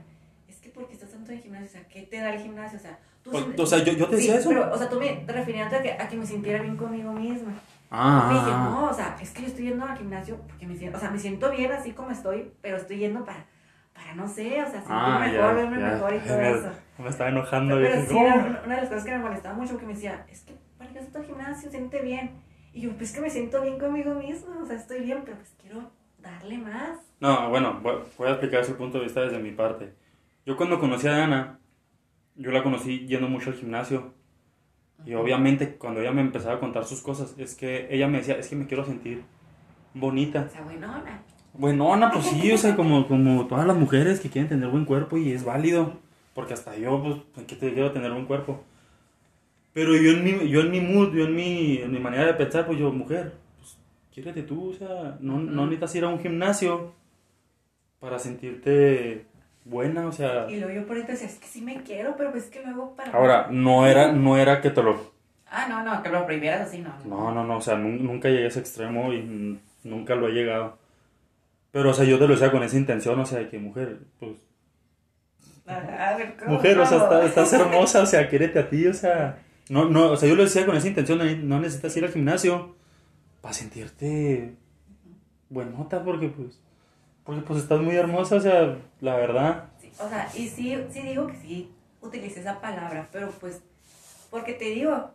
[0.48, 2.78] es que porque estás tanto en el gimnasio, o sea, ¿qué te da el gimnasio?
[2.78, 4.50] O sea, tú O, siempre- o sea, yo, yo te Sí, decía eso.
[4.50, 7.54] Pero, o sea, tú me referías a que, a que me sintiera bien conmigo misma.
[7.90, 10.66] Ah, me dije, ah, no, o sea, es que yo estoy yendo al gimnasio porque
[10.66, 13.46] me siento, o sea, me siento bien así como estoy, pero estoy yendo para,
[13.94, 15.90] para no sé, o sea, sentirme ah, mejor, ya, verme ya.
[15.90, 16.70] mejor y todo me, eso.
[16.98, 17.76] me estaba enojando.
[17.76, 20.26] Pero, dije, sí, una una de las cosas que me molestaba mucho porque me decía,
[20.28, 21.70] es que, ¿para qué vas al gimnasio?
[21.70, 22.42] Siente bien.
[22.72, 25.54] Y yo, pues que me siento bien conmigo misma, o sea, estoy bien, pero pues
[25.60, 26.98] quiero darle más.
[27.20, 29.94] No, bueno, voy voy a explicar su punto de vista desde mi parte.
[30.44, 31.58] Yo cuando conocí a Ana,
[32.34, 34.14] yo la conocí yendo mucho al gimnasio.
[35.04, 38.36] Y obviamente cuando ella me empezaba a contar sus cosas, es que ella me decía,
[38.36, 39.22] es que me quiero sentir
[39.94, 40.46] bonita.
[40.48, 41.22] O sea, buenona.
[41.52, 44.84] Bueno, Ana, pues sí, o sea, como, como todas las mujeres que quieren tener buen
[44.84, 45.98] cuerpo y es válido.
[46.34, 48.62] Porque hasta yo, pues, que te quiero tener buen cuerpo.
[49.72, 52.34] Pero yo en mi, yo en mi mood, yo en mi, en mi manera de
[52.34, 53.76] pensar, pues yo, mujer, pues,
[54.12, 56.94] quiérete tú, o sea, no, no necesitas ir a un gimnasio
[58.00, 59.26] para sentirte
[59.66, 60.46] buena, o sea.
[60.48, 62.94] Y luego yo por ahí decía, es que sí me quiero, pero pues que luego
[62.96, 63.12] para...
[63.12, 65.12] Ahora, no era, no era que te lo...
[65.50, 66.92] Ah, no, no, que lo prohibieras así, no.
[67.04, 70.32] No, no, no, o sea, nun- nunca llegué a ese extremo y nunca lo he
[70.32, 70.78] llegado.
[71.72, 73.98] Pero, o sea, yo te lo decía con esa intención, o sea, de que mujer,
[74.18, 74.32] pues,
[75.66, 76.52] A ver, ¿cómo?
[76.52, 80.12] mujer, o sea, está- estás hermosa, o sea, quiérete a ti, o sea, no, no,
[80.12, 82.74] o sea, yo lo decía con esa intención, no- no necesitas ir al gimnasio
[83.40, 84.54] para sentirte
[85.48, 86.60] buenota, porque, pues,
[87.26, 91.02] porque, pues, estás muy hermosa, o sea, la verdad, Sí, o sea, y sí, sí
[91.02, 93.60] digo que sí utilicé esa palabra, pero pues,
[94.30, 95.10] porque te digo,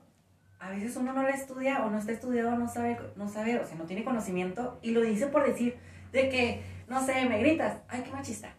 [0.60, 3.66] a veces uno no la estudia o no está estudiado, no sabe, no sabe, o
[3.66, 5.78] sea, no tiene conocimiento y lo dice por decir
[6.12, 8.50] de que, no sé, me gritas, ay, qué machista.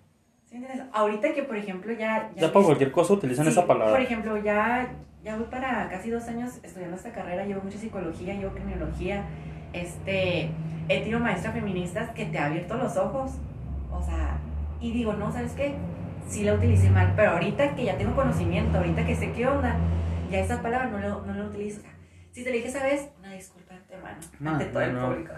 [0.46, 0.86] ¿Sí entiendes?
[0.92, 2.30] Ahorita que, por ejemplo, ya...
[2.36, 3.92] ya para cualquier cosa utilizan Sí, esa palabra.
[3.92, 8.34] Por ejemplo, ya, ya voy para casi dos años estudiando esta carrera, llevo mucha psicología,
[8.34, 9.24] llevo criminología,
[9.72, 10.50] este,
[10.96, 13.32] he tenido maestras feministas que te ha abierto los ojos,
[13.90, 14.38] o sea,
[14.80, 15.74] y digo, no, ¿sabes qué?
[16.28, 19.76] Sí la utilicé mal, pero ahorita que ya tengo conocimiento, ahorita que sé qué onda,
[20.30, 21.92] ya esa palabra no la no lo utilizo, o sea,
[22.32, 25.24] si te lo dije esa vez, una disculpa de antemano, No, ante todo no, el
[25.24, 25.32] público.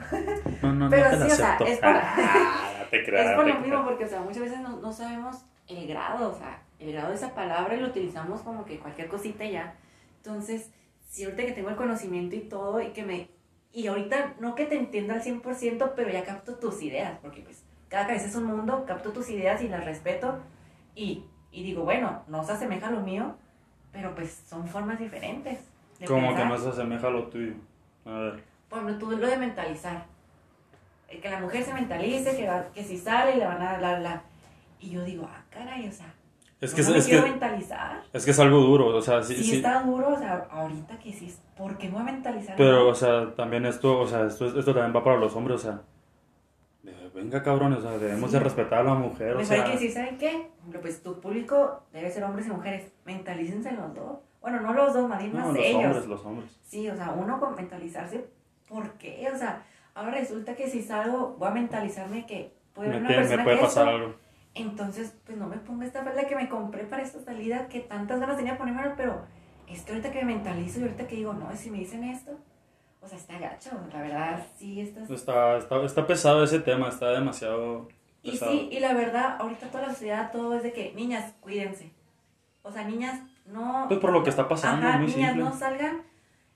[0.72, 3.60] No, Pero la sí, o sea, es por- Ah, te creas, Es por te lo
[3.60, 7.14] mismo, porque o sea, muchas veces no, sabemos el grado, o sea, el grado de
[7.16, 9.74] esa palabra y lo utilizamos como que cualquier cosita ya.
[10.18, 10.70] Entonces,
[11.10, 13.28] si ahorita que tengo el conocimiento y todo y que me...
[13.74, 17.62] Y ahorita no que te entienda al 100%, pero ya capto tus ideas, porque pues
[17.88, 20.38] cada cabeza es un mundo, capto tus ideas y las respeto
[20.94, 23.34] y, y digo, bueno, no se asemeja a lo mío,
[23.92, 25.58] pero pues son formas diferentes.
[26.06, 27.54] Como que no se asemeja a lo tuyo.
[28.04, 28.42] A ver.
[28.68, 30.04] Por ejemplo, tú lo de mentalizar.
[31.08, 33.76] Eh, Que la mujer se mentalice, que, va- que si sale y le van a
[33.78, 34.22] bla, bla.
[34.80, 36.12] Y yo digo, ah, caray, o sea,
[36.64, 38.02] Es que, no me es quiero que, mentalizar.
[38.12, 39.56] es que es algo duro, o sea, sí, Sí, sí.
[39.56, 42.56] está duro, o sea, ahorita que sí, ¿por qué no voy a mentalizar?
[42.56, 45.62] Pero, o sea, también esto, o sea, esto, esto también va para los hombres, o
[45.62, 45.80] sea,
[47.14, 48.36] venga cabrones, o sea, debemos Sí.
[48.38, 50.48] de respetar a la mujer, o Mejor hay sea, que decir, ¿saben qué?
[50.80, 52.90] Pues tu público debe ser hombres y mujeres.
[53.04, 54.18] Mentalícense los dos.
[54.40, 55.84] Bueno, no los dos, más bien no, más los ellos.
[55.84, 56.60] hombres, los hombres.
[56.64, 58.26] Sí, o sea, uno con mentalizarse,
[58.68, 59.28] ¿por qué?
[59.32, 59.62] O sea,
[59.94, 63.20] ahora resulta que si salgo, voy a mentalizarme que puede Me, haber una te- me
[63.22, 64.14] persona puede que pasar esto, algo.
[64.54, 68.20] Entonces, pues no me ponga esta falda que me compré para esta salida, que tantas
[68.20, 69.24] ganas tenía de ponerme, pero
[69.66, 72.38] es que ahorita que me mentalizo y ahorita que digo, no, si me dicen esto,
[73.00, 75.10] o sea, está gacho, la verdad, sí, estás...
[75.10, 77.88] Está, está, está pesado ese tema, está demasiado
[78.22, 78.52] Y pesado.
[78.52, 81.92] sí, y la verdad, ahorita toda la sociedad, todo es de que, niñas, cuídense.
[82.62, 83.86] O sea, niñas, no...
[83.88, 85.44] Pues por lo que está pasando, Ajá, muy niñas, simple.
[85.50, 86.02] no salgan,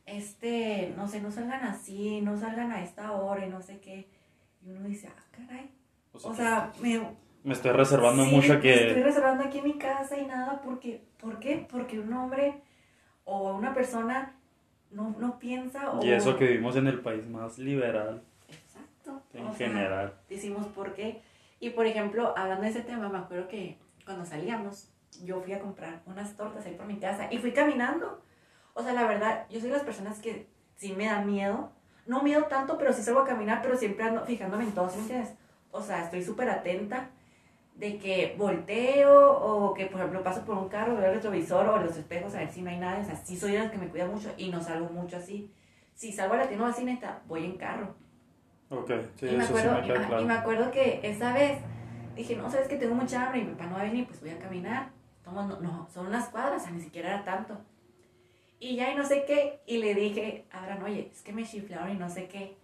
[0.07, 4.09] este, no sé, no salgan así, no salgan a esta hora y no sé qué.
[4.63, 5.71] Y uno dice, ah, caray.
[6.13, 7.01] O sea, O sea, me,
[7.45, 9.03] me estoy reservando Sí, mucho me Estoy que...
[9.05, 11.67] reservando aquí en mi casa y nada, porque, ¿por qué?
[11.71, 12.63] Porque un hombre
[13.25, 14.35] o una persona
[14.91, 16.05] no, no piensa o...
[16.05, 19.23] Y eso que vivimos en el país más liberal Exacto.
[19.35, 20.15] en o sea, general.
[20.29, 21.23] decimos por qué.
[21.61, 24.91] Y por ejemplo, hablando de ese tema, me acuerdo que cuando salíamos,
[25.25, 28.23] yo fui a comprar unas tortas ahí por mi casa y fui caminando.
[28.75, 30.47] O sea, la verdad, yo soy de las personas que
[30.77, 31.73] sí me da miedo.
[32.07, 34.97] No miedo tanto, pero sí salgo a caminar, pero siempre ando fijándome en todo, ¿sí
[34.97, 35.35] me entiendes?
[35.73, 37.11] O sea, estoy súper atenta
[37.79, 41.79] de que volteo o que, por ejemplo, paso por un carro, veo el retrovisor o
[41.79, 43.01] los espejos a ver si no hay nada.
[43.01, 45.53] O sea, sí soy de las que me cuida mucho y no salgo mucho así.
[45.95, 47.95] Si salgo a la tienda o así, neta, voy en carro.
[48.71, 50.23] Ok, sí, y, me eso sí acuerdo, me y, queda ajá, claro.
[50.23, 51.59] y me acuerdo que esa vez
[52.17, 54.21] dije, no, sabes que tengo mucha hambre y mi papá no va a venir, pues
[54.21, 54.91] voy a caminar.
[55.25, 57.57] Tomo- no, no, son unas cuadras, o sea, ni siquiera era tanto.
[58.61, 61.91] Y ya y no sé qué, y le dije Abraham, oye, es que me chiflaron
[61.91, 62.57] y no sé qué.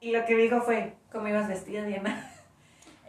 [0.00, 2.26] Y lo que me dijo fue, ¿cómo ibas vestida, Diana?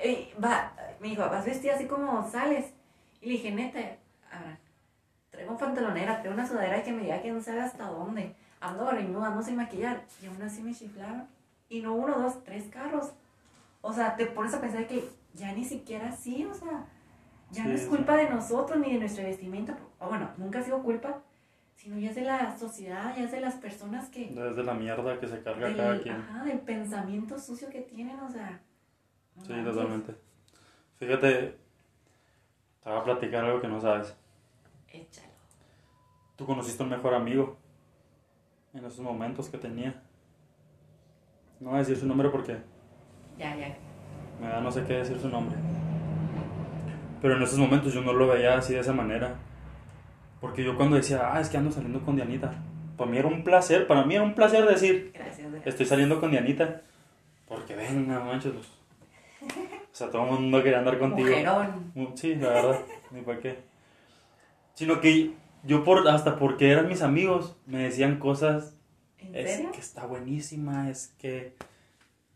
[0.03, 2.71] Y va, me dijo, vas vestida así como sales.
[3.21, 3.79] Y le dije, neta,
[4.31, 4.57] Abraham,
[5.29, 8.35] traigo pantalonera, traigo una sudadera que me diga que no sabe hasta dónde.
[8.59, 10.03] Ando barrinuda, ando sin maquillar.
[10.21, 11.27] Y aún así me chiflaron.
[11.69, 13.11] Y no uno, dos, tres carros.
[13.81, 16.85] O sea, te pones a pensar que ya ni siquiera así, o sea,
[17.49, 17.87] ya no Sí, es sí.
[17.89, 19.75] culpa de nosotros ni de nuestra vestimenta.
[19.99, 21.21] O bueno, nunca ha sido culpa,
[21.75, 24.27] sino ya es de la sociedad, ya es de las personas que...
[24.27, 26.15] Desde la mierda que se carga del, cada quien.
[26.15, 28.59] ajá, del pensamiento sucio que tienen, o sea...
[29.35, 29.73] no Sí, manches.
[29.73, 30.15] totalmente.
[31.01, 31.55] Fíjate,
[32.83, 34.15] te voy a platicar algo que no sabes.
[34.93, 35.27] Échalo.
[36.35, 37.57] Tú conociste a un mejor amigo
[38.75, 39.99] en esos momentos que tenía.
[41.59, 42.55] No voy a decir su nombre porque
[43.39, 43.75] Ya, ya.
[44.39, 45.57] me da no sé qué decir su nombre.
[47.19, 49.39] Pero en esos momentos yo no lo veía así de esa manera.
[50.39, 52.61] Porque yo cuando decía, ah, es que ando saliendo con Dianita.
[52.95, 55.47] Para mí era un placer, para mí era un placer decir, Gracias.
[55.65, 56.81] estoy saliendo con Dianita.
[57.47, 58.53] Porque ven, no manches.
[59.91, 61.30] O sea, todo el mundo quería andar contigo.
[61.30, 61.91] Mujerón.
[62.15, 62.80] Sí, la verdad,
[63.12, 63.60] ni para qué.
[64.73, 68.75] Sino que yo por hasta porque eran mis amigos me decían cosas,
[69.19, 69.71] ¿En es serio?
[69.71, 71.54] que está buenísima, es que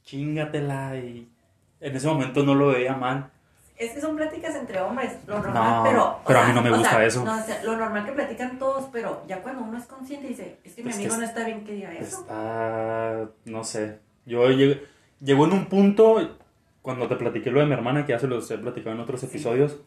[0.03, 1.27] chingatela y
[1.79, 3.31] en ese momento no lo veía mal.
[3.77, 6.05] Es que son pláticas entre hombres, lo normal, No, pero...
[6.05, 7.25] o pero a mí sea, no me o gusta sea, eso.
[7.25, 10.59] no, o sea, lo normal que platican todos, pero ya cuando uno es consciente dice,
[10.63, 12.21] es que mi Es que amigo es- no está bien que diga eso.
[12.21, 14.81] Está, no sé, yo llegué,
[15.19, 16.37] llegó en un punto
[16.85, 19.23] cuando te platiqué lo de mi hermana, que ya se los he platicado en otros
[19.23, 19.79] episodios,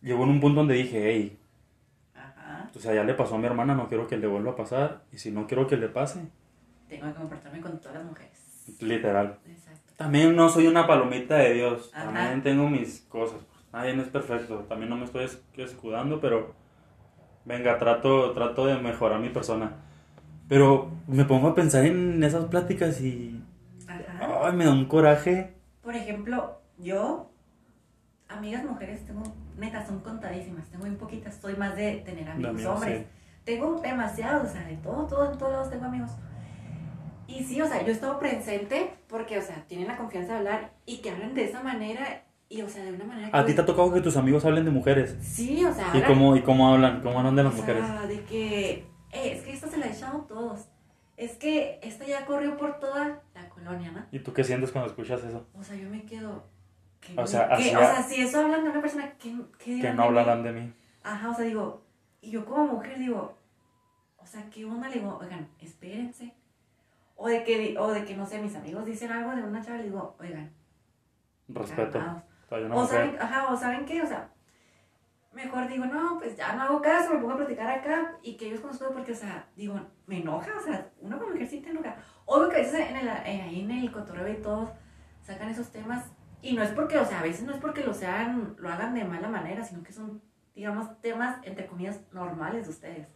[0.00, 1.36] llegó en un punto donde dije, hey,
[2.14, 2.70] Ajá.
[2.72, 5.02] o sea, ya le pasó a mi hermana, no quiero que le vuelva a pasar,
[5.12, 6.20] y si no quiero que le pase,
[6.88, 8.64] Tengo que comportarme con todas las mujeres.
[8.80, 9.38] literal.
[9.44, 9.92] Exacto.
[9.96, 12.04] También no soy una palomita de Dios, Ajá.
[12.04, 13.40] también tengo mis cosas,
[13.72, 16.54] nadie no es perfecto, también no me estoy es- escudando, pero
[17.44, 19.72] venga, trato, trato de mejorar mi persona.
[20.48, 23.42] Pero me pongo a pensar en esas pláticas y
[23.88, 24.46] Ajá.
[24.46, 25.54] ay, me da un coraje.
[25.90, 27.32] Por ejemplo, yo,
[28.28, 29.24] amigas mujeres, tengo,
[29.58, 33.00] neta, son contadísimas, tengo muy poquitas, soy más de tener amigos hombres.
[33.00, 33.06] sí.
[33.44, 36.12] Tengo demasiados, o sea, de todo, todo, en todos lados tengo amigos.
[37.26, 40.38] Y sí, o sea, yo he estado presente porque, o sea, tienen la confianza de
[40.38, 43.36] hablar y que hablan de esa manera y, o sea, de una manera que...
[43.36, 45.16] ¿A ti te ha tocado que tus amigos hablen de mujeres?
[45.20, 47.00] Sí, o sea, ¿Y hablan- cómo, y cómo hablan?
[47.02, 47.84] ¿Cómo hablan de las o mujeres?
[47.84, 48.70] sea, de que,
[49.10, 50.68] eh, es que esta se la echamos todos.
[51.20, 54.06] Es que esta ya corrió por toda la colonia, ¿no?
[54.10, 55.46] ¿Y tú qué sientes cuando escuchas eso?
[55.54, 56.44] O sea, yo me quedo...
[57.00, 59.82] ¿qué- O sea, así o sea, si eso hablan de una persona, ¿qué, qué Que
[59.82, 60.02] no de mí?
[60.04, 60.72] hablarán de mí.
[61.02, 61.82] Ajá, o sea, digo,
[62.22, 63.36] y yo como mujer digo,
[64.16, 64.88] o sea, ¿qué onda?
[64.88, 66.32] Le digo, oigan, espérense.
[67.16, 69.76] O de que, o de que no sé, mis amigos dicen algo de una chava,
[69.76, 70.50] le digo, oigan,
[71.48, 71.98] Respeto.
[71.98, 72.22] calmados.
[72.50, 72.88] O mujer.
[72.88, 74.30] saben, ajá, o saben qué, o sea,
[75.32, 78.46] mejor digo, no, pues ya no hago caso, me pongo a platicar acá y que
[78.48, 81.70] ellos conozcan porque, o sea, digo, me enoja, o sea, uno como mujer sí te
[81.70, 81.96] enoja.
[82.26, 84.70] Obvio que a veces en el, en- ahí en el cotorreo y todos
[85.22, 86.04] sacan esos temas
[86.42, 88.94] y no es porque, o sea, a veces no es porque lo sean, lo hagan
[88.94, 90.20] de mala manera, sino que son,
[90.54, 93.08] digamos, temas, entre comillas, normales de ustedes.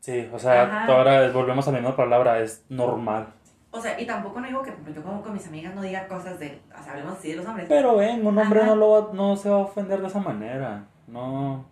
[0.00, 3.32] Sí, o sea, ahora volvemos a la misma palabra, es normal.
[3.70, 6.38] O sea, y tampoco no digo que, yo como con mis amigas no diga cosas
[6.38, 7.66] de, o sea, hablemos así de los hombres.
[7.68, 8.68] Pero ven, un hombre Ajá.
[8.70, 10.84] no, lo va- no se va a ofender de esa manera.
[11.06, 11.66] No.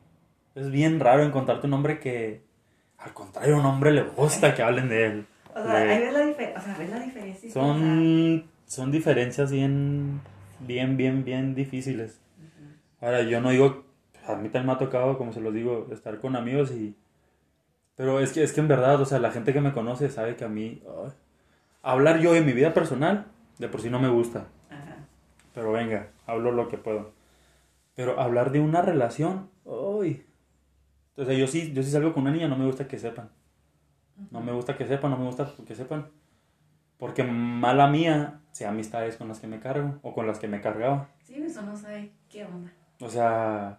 [0.55, 2.43] Es bien raro encontrarte un hombre que.
[2.99, 5.27] Al contrario, a un hombre le gusta que hablen de él.
[5.55, 7.47] O sea, Le- ahí ves la, difer- o sea, ves la diferencia.
[7.47, 10.21] y, o sea, son, son diferencias bien,
[10.61, 12.21] bien, bien, bien difíciles.
[13.01, 13.85] Ahora, yo no digo,
[14.27, 16.95] a mí también me ha tocado, como se los digo, estar con amigos y...
[17.97, 20.37] Pero es que, es que en verdad, o sea, la gente que me conoce sabe
[20.37, 20.83] que a mí...
[21.83, 23.27] hablar yo de mi vida personal,
[23.59, 24.47] de por sí no me gusta.
[24.71, 24.97] Ajá.
[25.55, 27.13] Pero venga, hablo lo que puedo.
[27.95, 30.27] Pero hablar de una relación, uy.
[31.17, 33.31] Sea, yo sí, yo sí salgo con una niña, no me gusta que sepan.
[34.31, 36.11] No me gusta que sepan, no me gusta que sepan.
[36.99, 40.61] Porque mala mía, sea amistades con las que me cargo o con las que me
[40.61, 41.09] cargaba.
[41.23, 42.73] Sí, eso no sabe qué onda.
[43.01, 43.79] O sea,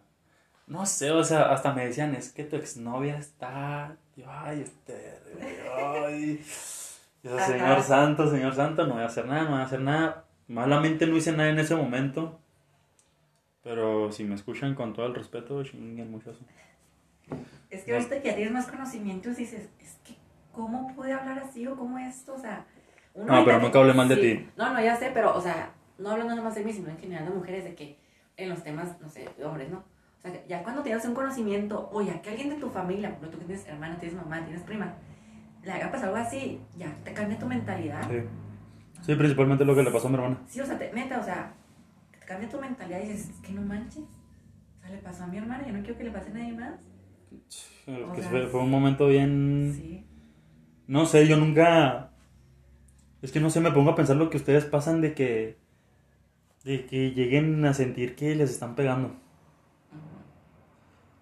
[0.67, 3.97] no sé, o sea, hasta me decían, es que tu exnovia está.
[4.15, 5.19] Yo, ay, este.
[5.75, 6.43] Ay.
[7.23, 10.25] Yo, señor santo, señor santo, no voy a hacer nada, no voy a hacer nada.
[10.47, 12.40] Malamente no hice nada en ese momento.
[13.63, 16.41] Pero si me escuchan con todo el respeto, chinguen mucho eso.
[17.69, 17.97] Es que No.
[17.97, 20.15] ahorita que ya tienes más conocimientos dices, es que,
[20.51, 22.33] ¿cómo puede hablar así o cómo esto?
[22.33, 22.65] O sea,
[23.13, 24.21] uno No, pero nunca hablé mal de sí.
[24.21, 24.49] ti.
[24.57, 26.97] No, no, ya sé, pero, o sea, no hablando nada más de mí, sino en
[26.97, 27.97] general de mujeres, de que
[28.37, 29.83] en los temas, no sé, de hombres, ¿no?
[30.17, 33.29] O sea, ya cuando tienes un conocimiento, o ya que alguien de tu familia, por
[33.29, 34.93] tú que tienes hermana, tienes mamá, tienes prima,
[35.63, 38.01] le haga pasar algo así, ya te cambia tu mentalidad.
[38.09, 38.17] Sí.
[39.03, 40.37] Sí, principalmente lo que le pasó a mi hermana.
[40.47, 41.53] Sí, o sea, te- neta, o sea,
[42.31, 44.03] cambia tu mentalidad y dices, es que no manches.
[44.03, 46.53] O sea, le pasó a mi hermana, yo no quiero que le pase a nadie
[46.53, 46.79] más.
[47.87, 49.73] O Que sea, fue, fue un momento bien.
[49.75, 50.05] Sí.
[50.87, 52.11] No sé, yo nunca.
[53.21, 55.57] Es que no sé, me pongo a pensar lo que ustedes pasan de que.
[56.63, 59.15] De que lleguen a sentir que les están pegando.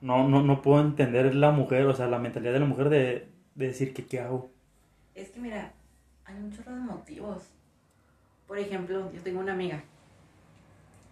[0.02, 3.30] No, no, no puedo entender la mujer, o sea, la mentalidad de la mujer de,
[3.56, 4.52] de decir que qué hago.
[5.16, 5.74] Es que mira,
[6.26, 7.52] hay un chorro de motivos.
[8.48, 9.84] Por ejemplo, yo tengo una amiga.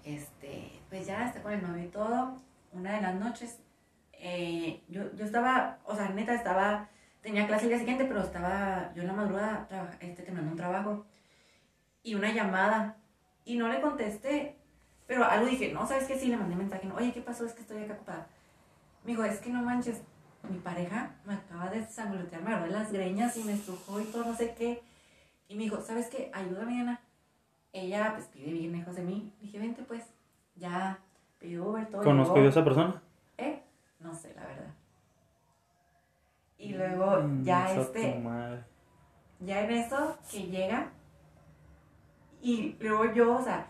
[0.08, 2.38] Este, pues ya está con el novio y todo.
[2.72, 3.60] Una de las noches,
[4.14, 6.88] eh, yo, yo estaba, o sea, neta, estaba,
[7.22, 9.68] tenía clase el día siguiente, pero estaba yo en la madrugada
[10.00, 11.06] este, terminando un trabajo.
[12.04, 12.96] Y una llamada.
[13.44, 14.56] Y no le contesté.
[15.08, 16.18] Pero algo dije, no, ¿sabes qué?
[16.18, 16.88] Sí, le mandé mensaje.
[16.88, 17.46] no, Oye, ¿qué pasó?
[17.46, 18.28] Es que estoy acá ocupada.
[19.04, 20.02] Me dijo, es que no manches,
[20.50, 24.24] mi pareja me acaba de sangolotear, me agarró las greñas y me estrujó y todo,
[24.24, 24.82] no sé qué.
[25.50, 26.32] Y me dijo, ¿sabes qué?
[26.34, 27.02] Ayúdame, Ana.
[27.74, 29.34] Ella, pues, vive bien lejos de mí.
[29.42, 30.04] Dije, vente, pues,
[30.56, 31.00] ya
[31.40, 32.04] pidió Uber, todo.
[32.04, 33.02] ¿Conozco yo a esa persona?
[33.38, 33.62] ¿Eh?
[34.00, 34.74] No sé, la verdad.
[36.58, 38.24] Y luego, Mm, ya esa este,
[39.40, 40.92] ya en eso que llega
[42.42, 43.68] y luego yo, o sea,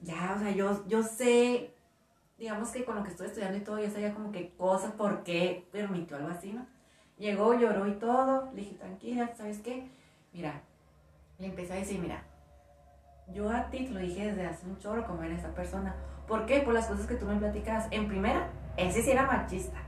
[0.00, 1.74] ya, o sea, yo, yo sé,
[2.38, 5.22] digamos que con lo que estoy estudiando y todo, yo sabía como que cosas, por
[5.24, 6.66] qué permitió algo así, ¿no?
[7.18, 9.88] Llegó, lloró y todo, le dije, tranquila, ¿sabes qué?
[10.32, 10.62] Mira,
[11.38, 12.24] le empecé a decir, mira,
[13.32, 15.94] yo a ti te lo dije desde hace un chorro como era esa persona.
[16.26, 16.60] ¿Por qué?
[16.60, 17.86] Por las cosas que tú me platicas.
[17.90, 19.78] En primera, ese sí era machista.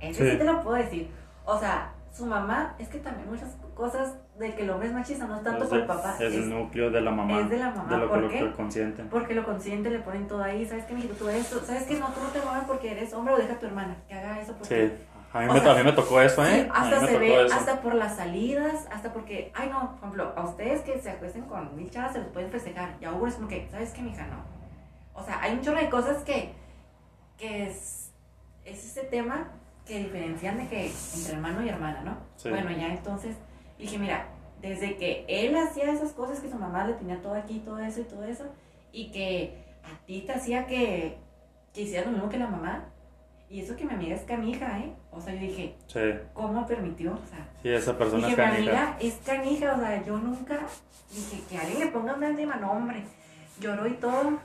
[0.00, 0.38] Ese sí, Sí.
[0.38, 1.10] te lo puedo decir.
[1.44, 5.26] O sea, su mamá, es que también muchas cosas de que el hombre es machista
[5.26, 6.14] no es tanto Es por el papá.
[6.18, 7.40] Es el núcleo de la mamá.
[7.40, 8.40] es de la mamá, De lo ¿por que qué?
[8.42, 9.02] lo consciente.
[9.04, 11.14] Porque lo consciente le ponen todo ahí, ¿sabes qué, mijito?
[11.14, 11.98] Tú esto, ¿sabes qué?
[11.98, 14.40] No, tú no te muevas porque eres hombre o deja a tu hermana que haga
[14.40, 14.88] eso porque...
[14.88, 15.02] Sí.
[15.36, 16.68] A mí, me, sea, a mí me tocó eso, Sí, ¿eh?
[16.72, 17.54] a hasta se ve, eso.
[17.54, 21.42] hasta por las salidas, hasta porque, ay no, por ejemplo, a ustedes que se acuesten
[21.44, 24.02] con mil chavas se los pueden festejar, y a Hugo es como que, ¿sabes qué,
[24.02, 24.26] mija?
[24.26, 24.42] No.
[25.14, 26.52] O sea, hay un chorro de cosas que,
[27.38, 28.12] que es,
[28.64, 29.48] es ese tema
[29.86, 32.16] que diferencian de que entre hermano y hermana, ¿no?
[32.36, 32.50] Sí.
[32.50, 33.36] Bueno, ya entonces
[33.78, 34.26] dije, mira,
[34.60, 38.00] desde que él hacía esas cosas que su mamá le tenía todo aquí, todo eso
[38.00, 38.44] y todo eso,
[38.90, 41.18] y que a ti te hacía que,
[41.72, 42.84] que hicieras lo mismo que la mamá,
[43.48, 44.92] y eso que mi amiga es canija, ¿eh?
[45.12, 46.00] O sea, yo dije, Sí,
[46.34, 47.12] ¿cómo permitió?
[47.12, 48.70] O sea, sí, esa persona dije, es mi canija.
[48.82, 50.58] amiga es canija, o sea, yo nunca
[51.12, 53.02] dije que alguien le ponga un encima, no, hombre,
[53.60, 54.38] lloró y todo.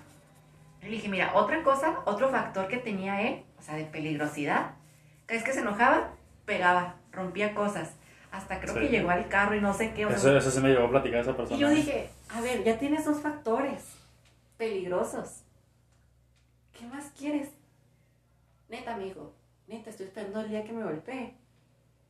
[0.81, 4.71] Le dije, mira, otra cosa, otro factor que tenía él, o sea, de peligrosidad,
[5.27, 6.09] que es que se enojaba,
[6.45, 7.91] pegaba, rompía cosas,
[8.31, 8.79] hasta creo Sí.
[8.81, 10.85] que llegó al carro y no sé qué, o sea, Eso, eso se me llegó
[10.85, 11.55] a platicar esa persona.
[11.57, 13.83] y yo dije, a ver, ya tienes dos factores
[14.57, 15.43] peligrosos.
[16.71, 17.49] ¿Qué más quieres?
[18.71, 19.33] Neta, amigo,
[19.67, 21.35] neta, estoy esperando el día que me golpee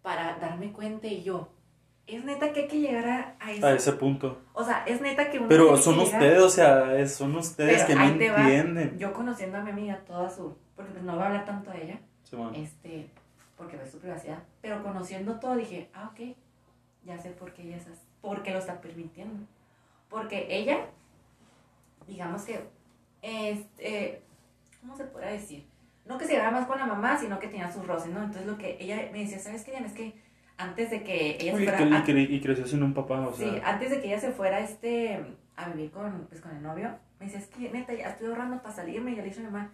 [0.01, 1.49] para darme cuenta y yo.
[2.07, 3.65] Es neta que hay que llegar a, a eso.
[3.65, 4.41] A ese punto.
[4.53, 7.83] O sea, es neta que uno Pero son que llegar- ustedes, o sea, son ustedes
[7.83, 8.01] Pero que no
[8.33, 8.41] va.
[8.41, 8.97] entienden.
[8.97, 10.55] Yo conociendo a mi amiga toda su.
[10.75, 11.99] Porque pues no voy a hablar tanto de ella.
[12.23, 12.53] Simón.
[12.55, 13.09] Este.
[13.57, 14.43] Porque es su privacidad.
[14.61, 16.35] Pero conociendo todo dije, ah, ok.
[17.05, 18.05] Ya sé por qué ella es así.
[18.21, 19.45] Porque lo está permitiendo.
[20.09, 20.87] Porque ella,
[22.07, 22.59] digamos que,
[23.21, 24.21] este,
[24.81, 25.65] ¿cómo se puede decir?
[26.11, 28.19] No que se llevara más con la mamá, sino que tenía sus roces, ¿no?
[28.19, 29.87] Entonces lo que ella me decía, ¿sabes qué, Diana?
[29.87, 30.13] Es que
[30.57, 31.81] antes de que ella se fuera...
[31.81, 33.49] y, a- cre- y creció sin un papá, o sea.
[33.49, 35.23] Sí, antes de que ella se fuera este,
[35.55, 36.89] a vivir con, pues, con el novio,
[37.19, 39.11] me decía, es que neta, ya estoy ahorrando para salirme.
[39.11, 39.71] Y yo le dije a mi mamá.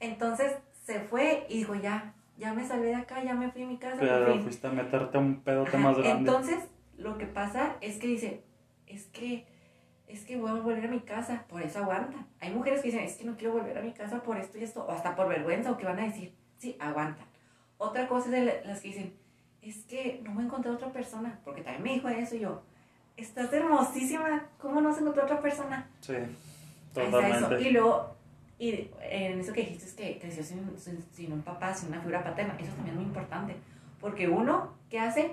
[0.00, 0.52] Entonces
[0.84, 3.78] se fue y dijo, ya, ya me salí de acá, ya me fui a mi
[3.78, 3.96] casa.
[4.32, 4.42] fin".
[4.42, 6.30] fuiste a meterte a un pedote Ajá, más grande.
[6.30, 6.58] Entonces,
[6.96, 8.42] lo que pasa es que dice,
[8.86, 9.46] es que,
[10.08, 12.26] es que voy a volver a mi casa, por eso aguanta.
[12.40, 14.64] Hay mujeres que dicen, es que no quiero volver a mi casa por esto y
[14.64, 17.26] esto, o hasta por vergüenza, o que van a decir, sí, aguantan.
[17.76, 19.14] Otra cosa es de la- las que dicen,
[19.62, 22.62] es que no voy a encontrar otra persona, porque también me dijo eso y yo,
[23.16, 25.88] estás hermosísima, ¿cómo no se encontró otra persona?
[26.00, 27.10] Sí, está eso.
[27.10, 27.68] totalmente.
[27.68, 28.14] Y luego,
[28.58, 32.00] y en eso que dijiste es que creció sin, sin, sin un papá, sin una
[32.00, 33.56] figura paterna, eso también es muy importante.
[34.00, 35.32] Porque uno, ¿qué hace?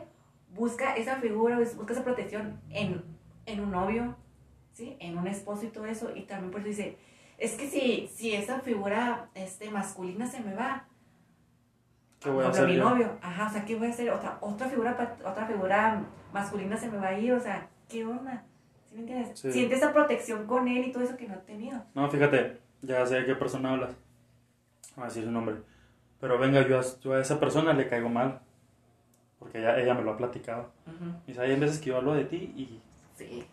[0.53, 3.03] Busca esa figura, bus- busca esa protección en,
[3.45, 4.15] en un novio,
[4.75, 4.95] ¿sí?
[4.99, 6.15] En un esposo y todo eso.
[6.15, 6.97] Y también por eso dice,
[7.37, 10.85] es que si, si esa figura este, masculina se me va,
[12.19, 12.89] ¿Qué voy a hacer mi yo?
[12.89, 14.09] novio, ajá, o sea, ¿qué voy a hacer?
[14.09, 16.03] Otra, otra, figura, otra figura
[16.33, 18.43] masculina se me va a ir, o sea, ¿qué onda?
[18.87, 19.39] ¿Sí me entiendes?
[19.39, 19.51] Sí.
[19.51, 21.83] Siente esa protección con él y todo eso que no ha tenido.
[21.93, 23.95] No, fíjate, ya sé de qué persona hablas.
[24.95, 25.55] Voy a decir su nombre.
[26.19, 28.41] Pero venga, yo a, yo a esa persona le caigo mal.
[29.37, 30.71] Porque ella, ella me lo ha platicado.
[30.87, 31.13] Ujú.
[31.27, 32.81] Y sabes, hay veces que yo hablo de ti y...
[33.15, 33.45] Sí.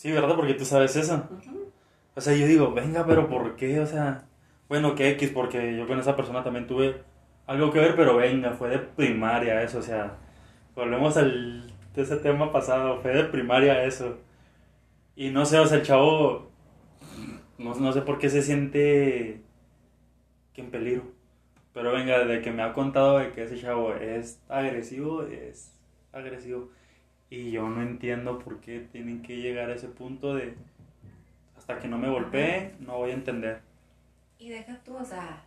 [0.00, 0.34] Sí, ¿verdad?
[0.34, 1.28] Porque tú sabes eso.
[1.30, 1.70] Ujú.
[2.14, 3.80] O sea, yo digo, venga, pero ¿por qué?
[3.80, 4.24] O sea,
[4.66, 7.02] bueno, que X, porque yo con esa persona también tuve
[7.46, 10.16] algo que ver, pero venga, fue de primaria eso, o sea,
[10.74, 14.16] volvemos al de ese tema pasado, fue de primaria eso.
[15.16, 16.50] Y no sé, o sea, el chavo,
[17.58, 19.42] no, no sé por qué se siente
[20.54, 21.04] que en peligro.
[21.74, 25.74] Pero venga, de que me ha contado de que ese chavo es agresivo, es
[26.12, 26.70] agresivo.
[27.30, 30.56] Y yo no entiendo por qué tienen que llegar a ese punto de
[31.56, 33.60] hasta que no me golpee, no voy a entender.
[34.38, 35.42] Y deja tú, o sea,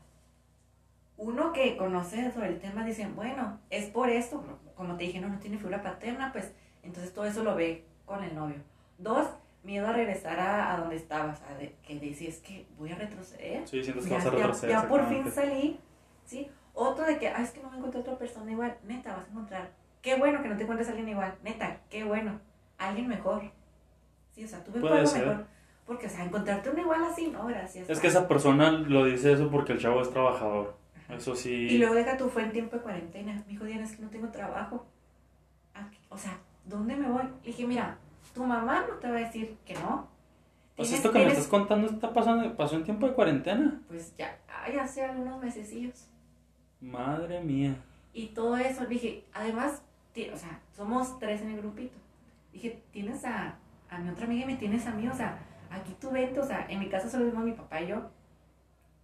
[1.18, 4.44] uno que conoce sobre el tema dice, bueno, es por esto,
[4.76, 6.54] como te dije, no, no tiene figura paterna, pues
[6.84, 8.58] entonces todo eso lo ve con el novio.
[8.98, 9.28] Dos,
[9.64, 12.92] miedo a regresar a, a donde estaba, o sea, de- que dice, es que voy
[12.92, 13.68] a retroceder.
[13.68, 14.76] Sí, sientes que Ya, vas a ya- retroceder.
[14.76, 15.80] ya por fin salí,
[16.26, 16.50] ¿sí?
[16.74, 19.32] Otro de que, ah, es que no me encontré otra persona igual, neta, vas a
[19.32, 19.72] encontrar.
[20.04, 22.40] Qué bueno que no te encuentres a alguien igual, neta, qué bueno.
[22.78, 23.42] Alguien mejor.
[24.36, 25.26] Sí, o sea, tú por Puede ser.
[25.28, 25.46] mejor.
[25.88, 27.90] Porque, o sea, encontrarte uno igual así, no, gracias.
[27.90, 30.76] Es que esa persona lo dice eso porque el chavo es trabajador.
[31.10, 31.78] Eso Y sí.
[31.78, 33.34] luego deja tú, fue en tiempo de cuarentena.
[33.34, 34.86] Me dijo, Diana, es que no tengo trabajo.
[35.74, 37.24] Aquí- O sea, ¿dónde me voy?
[37.24, 37.98] Le dije, mira,
[38.34, 40.08] tu mamá no te va a decir que no.
[40.76, 43.82] Pues esto que me estás contando está pasando, pasó en tiempo de cuarentena.
[43.88, 46.08] Pues ya, ay, hace algunos mesecillos.
[46.82, 47.76] Madre mía.
[48.14, 49.84] Y todo eso, dije, además,
[50.34, 51.98] o sea, somos tres en el grupito.
[52.52, 53.58] Dije, tienes a,
[53.90, 55.40] a mi otra amiga y me tienes a mí, o sea,
[55.72, 58.10] aquí tú vente, o sea, en mi casa solo vivimos mi papá y yo.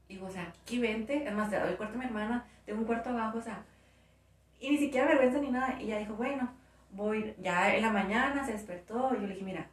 [0.08, 2.86] Digo, o sea, aquí vente, además te doy el cuarto a mi hermana, tengo un
[2.86, 3.64] cuarto abajo, o sea,
[4.60, 5.80] y ni siquiera vergüenza ni nada.
[5.80, 6.52] Y ella dijo, bueno,
[6.92, 9.70] voy, ya en la mañana se despertó, y yo le dije, mira,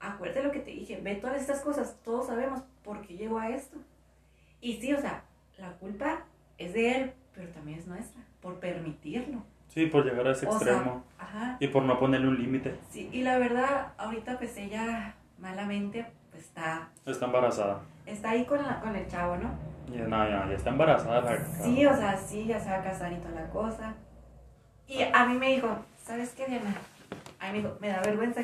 [0.00, 3.50] acuérdate lo que te dije, ve todas estas cosas, todos sabemos por qué llegó a
[3.50, 3.78] esto.
[4.60, 5.24] Y sí, o sea,
[5.58, 6.24] la culpa
[6.58, 9.42] es de él, pero también es nuestra, por permitirlo.
[9.68, 11.04] Sí, por llegar a ese O sea, extremo.
[11.18, 11.56] ajá.
[11.60, 12.74] Y por no ponerle un límite.
[12.90, 17.80] Sí, y la verdad, ahorita pues ella malamente pues está, Está embarazada.
[18.06, 19.50] está ahí con, la- con el chavo, ¿no?
[19.92, 22.82] Y no, ya, ya está embarazada la Sí, o sea, sí, ya se va a
[22.82, 23.94] casar y toda la cosa.
[24.88, 25.68] Y a mí me dijo,
[26.02, 26.74] ¿sabes qué, Diana?
[27.40, 28.42] A mí me dijo, me da vergüenza,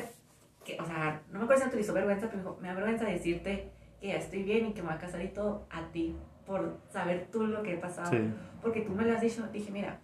[0.63, 3.05] que, o sea, no me acuerdo si utilizó vergüenza, pero me dijo, me da vergüenza
[3.05, 6.15] decirte que ya estoy bien y que me voy a casar y todo a ti,
[6.45, 8.11] por saber tú lo que he pasado.
[8.11, 8.19] Sí.
[8.61, 9.45] Porque tú me lo has dicho.
[9.51, 9.99] Dije, mira,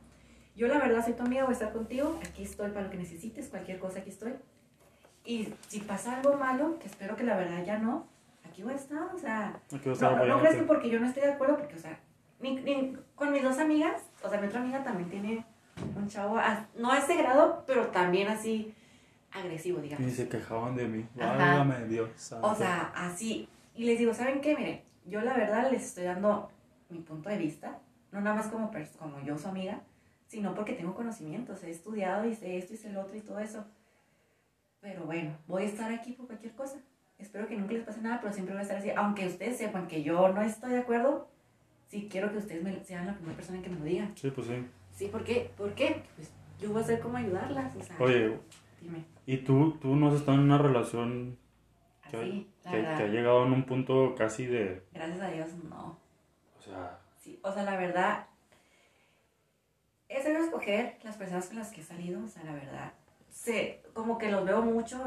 [0.60, 2.98] yo la verdad soy tu amiga, voy a estar contigo, aquí estoy para lo que
[2.98, 4.34] necesites, cualquier cosa aquí estoy.
[5.26, 8.08] Y si pasa algo malo, que espero que la verdad ya no,
[8.46, 9.78] aquí voy a estar, o sea, no,
[10.10, 10.42] no apoyándote.
[10.42, 11.98] crees que porque yo no estoy de acuerdo, porque, o sea,
[13.16, 15.46] con mis dos amigas, o sea, mi otra amiga también tiene
[15.96, 18.74] un chavo, a- no a ese grado, pero también así
[19.32, 20.06] agresivo, digamos.
[20.08, 21.06] Y se quejaban de mí.
[21.16, 22.10] Válgame Dios.
[22.16, 22.48] santo.
[22.48, 23.48] O sea, así.
[23.76, 24.56] Y les digo, ¿saben qué?
[24.58, 26.50] Miren, yo la verdad les estoy dando
[26.90, 27.80] mi punto de vista,
[28.12, 29.82] no nada más como, como yo, su amiga,
[30.30, 33.40] sino porque tengo conocimientos, he estudiado y sé esto y sé lo otro y todo
[33.40, 33.66] eso.
[34.80, 36.80] Pero bueno, voy a estar aquí por cualquier cosa.
[37.18, 38.92] Espero que nunca les pase nada, pero siempre voy a estar así.
[38.96, 41.28] Aunque ustedes sepan que yo no estoy de acuerdo,
[41.88, 44.14] sí quiero que ustedes me, sean la primera persona que me lo digan.
[44.16, 44.66] Sí, pues sí.
[44.96, 45.52] Sí, ¿por qué?
[45.58, 46.04] ¿Por qué?
[46.16, 47.76] Pues yo voy a hacer cómo ayudarlas.
[47.76, 48.38] O sea, Oye,
[48.82, 49.04] dime.
[49.26, 51.38] ¿y tú, tú no has estado en una relación
[52.10, 54.84] que, Así, que, que ha llegado en un punto casi de...
[54.94, 55.98] Gracias a Dios, no.
[56.58, 58.28] O sea, Sí, o sea, la verdad,
[60.10, 62.92] he sabido escoger las personas con las que he salido, o sea, la verdad,
[63.32, 65.00] sé, como que los veo mucho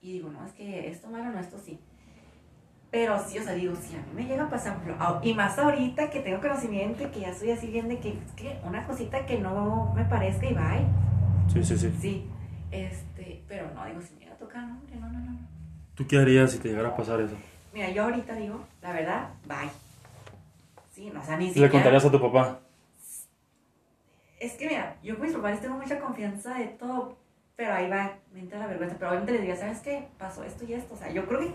[0.00, 1.78] y digo, no, es que esto malo, no, esto sí.
[2.90, 4.78] Pero sí, o sea, digo, si a mí me llega a pasar,
[5.22, 8.32] y más ahorita que tengo conocimiento y que ya estoy así bien de que, es
[8.34, 10.86] que una cosita que no me parezca y bye.
[11.52, 11.92] sí, sí, sí.
[12.00, 12.30] Sí,
[12.70, 15.38] este, pero no, digo, si me llega a tocar, no, hombre, no, no, no.
[15.94, 17.34] ¿Tú qué harías si te llegara a pasar eso?
[17.74, 19.68] Mira, yo ahorita digo, la verdad, bye.
[20.94, 21.70] Sí, no, o sea, ni ¿Le siquiera...
[21.72, 22.60] contarías a tu papá?
[24.38, 27.16] Es que mira, yo con mis papás tengo mucha confianza de todo,
[27.56, 28.96] pero ahí va, me entra la vergüenza.
[28.98, 30.08] Pero obviamente les diría, ¿sabes qué?
[30.18, 30.94] Pasó esto y esto.
[30.94, 31.52] O sea, yo creo que.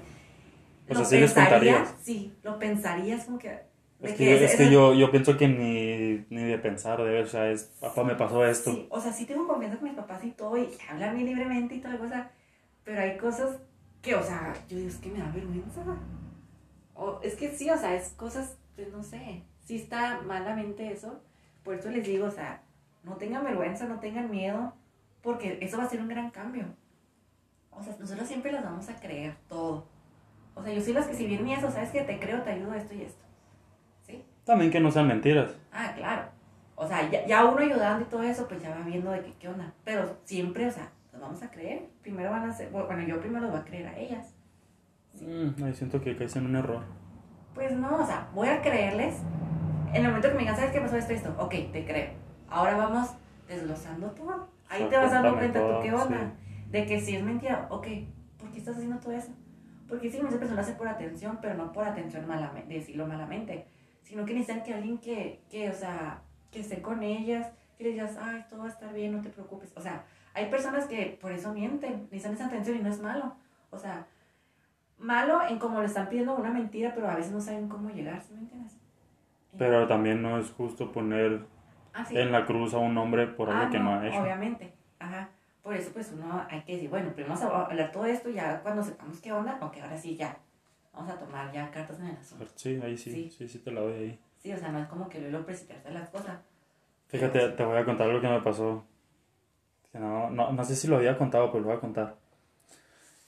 [0.89, 1.95] O sea, ¿sí les contarías?
[2.01, 3.59] Sí, lo pensarías como que.
[4.01, 7.23] Es que, ese- es que yo, yo pienso que ni, ni de pensar, de ver,
[7.23, 8.71] o sea, es, papá, me pasó esto.
[8.73, 11.75] Sí, o sea, sí tengo confianza con mis papás y todo, y hablan bien libremente
[11.75, 12.31] y toda la cosa,
[12.83, 13.59] pero hay cosas
[14.01, 15.83] que, o sea, yo digo, es que me da vergüenza.
[16.95, 21.21] O, es que sí, o sea, es cosas, pues no sé, sí está malamente eso.
[21.63, 22.62] Por eso les digo, o sea,
[23.03, 24.73] no tengan vergüenza, no tengan miedo,
[25.21, 26.65] porque eso va a ser un gran cambio.
[27.71, 29.87] O sea, nosotros siempre las vamos a creer todo.
[30.55, 32.73] O sea, yo soy las que si bien eso, sabes que te creo, te ayudo
[32.73, 33.23] esto y esto.
[34.03, 34.23] ¿Sí?
[34.45, 35.55] También que no sean mentiras.
[35.71, 36.23] Ah, claro.
[36.75, 39.33] O sea, ya, ya uno ayudando y todo eso, pues ya va viendo de qué,
[39.39, 39.73] qué onda.
[39.83, 41.87] Pero siempre, o sea, los vamos a creer.
[42.01, 44.35] Primero van a ser, bueno, yo primero los voy a creer a ellas.
[45.21, 46.83] Mm, ahí siento que caes en un error.
[47.53, 49.17] Pues no, o sea, voy a creerles.
[49.93, 51.35] En el momento que me digan, ¿sabes qué pasó esto y esto?
[51.37, 52.22] Ok, te creo.
[52.53, 53.09] Ahora vamos
[53.47, 54.47] desglosando todo.
[54.69, 56.33] Ahí O sea, te vas dando cuenta tú qué onda.
[56.69, 57.87] De que si es mentira, ok,
[58.37, 59.31] ¿por qué estás haciendo todo eso?
[59.89, 63.65] Porque sí, muchas personas hacen por atención, pero no por atención malamente, decirlo malamente,
[64.03, 67.93] sino que necesitan que alguien que, que, o sea, que esté con ellas, que les
[67.93, 69.73] digas, ay, todo va a estar bien, no te preocupes.
[69.75, 73.35] O sea, hay personas que por eso mienten, necesitan esa atención y no es malo.
[73.71, 74.05] O sea,
[74.99, 78.21] malo en como le están pidiendo una mentira, pero a veces no saben cómo llegar,
[78.21, 78.77] ¿sí me entiendes?
[79.57, 81.45] Pero también no es justo poner
[82.09, 84.19] En la cruz a un hombre por algo Ah, que no ha hecho.
[84.21, 85.29] Obviamente, ajá.
[85.61, 88.59] Por eso, pues uno hay que decir, bueno, primero vamos a hablar todo esto, ya
[88.61, 90.37] cuando sepamos qué onda, ok, ahora sí, ya.
[90.93, 92.45] Vamos a tomar ya cartas en el asunto.
[92.55, 93.31] Sí, ahí sí, Sí.
[93.37, 94.19] sí, sí, te la doy ahí.
[94.39, 96.39] Sí, o sea, no es como que luego precipitarse las cosas.
[97.07, 98.83] Fíjate, te voy a contar algo que me pasó.
[99.91, 102.15] Que no, no, no sé si lo había contado, pero lo voy a contar.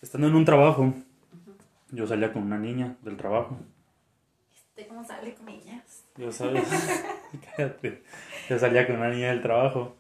[0.02, 0.94] Estando en un trabajo,
[1.92, 3.58] yo salía con una niña del trabajo.
[4.54, 6.04] Este, ¿cómo sale con ellas?
[6.18, 6.64] Yo salía,
[7.56, 8.04] cállate.
[8.50, 9.96] Yo salía con una niña del trabajo.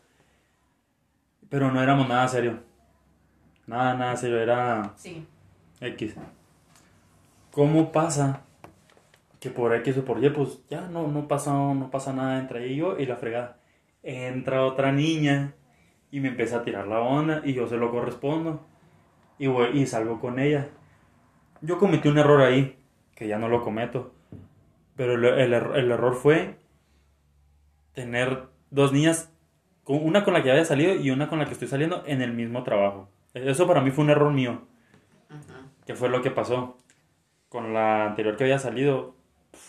[1.49, 2.59] Pero no éramos nada serio.
[3.67, 4.39] Nada, nada serio.
[4.39, 5.25] Era Sí.
[5.81, 6.15] X.
[7.51, 8.41] ¿Cómo pasa
[9.39, 12.65] que por X o por Y, pues ya no, no, pasa, no pasa nada entre
[12.65, 13.57] ella y yo y la fregada?
[14.03, 15.53] Entra otra niña
[16.11, 18.65] y me empieza a tirar la onda y yo se lo correspondo
[19.39, 20.67] y, voy, y salgo con ella.
[21.61, 22.77] Yo cometí un error ahí,
[23.15, 24.13] que ya no lo cometo,
[24.95, 26.57] pero el, el error- el error fue
[27.95, 29.31] tener dos niñas,
[29.85, 32.33] una con la que había salido y una con la que estoy saliendo en el
[32.33, 33.09] mismo trabajo.
[33.33, 34.61] Eso para mí fue un error mío.
[35.29, 35.61] Ajá.
[35.85, 36.77] ¿Qué fue lo que pasó?
[37.49, 39.15] Con la anterior que había salido,
[39.51, 39.63] pf,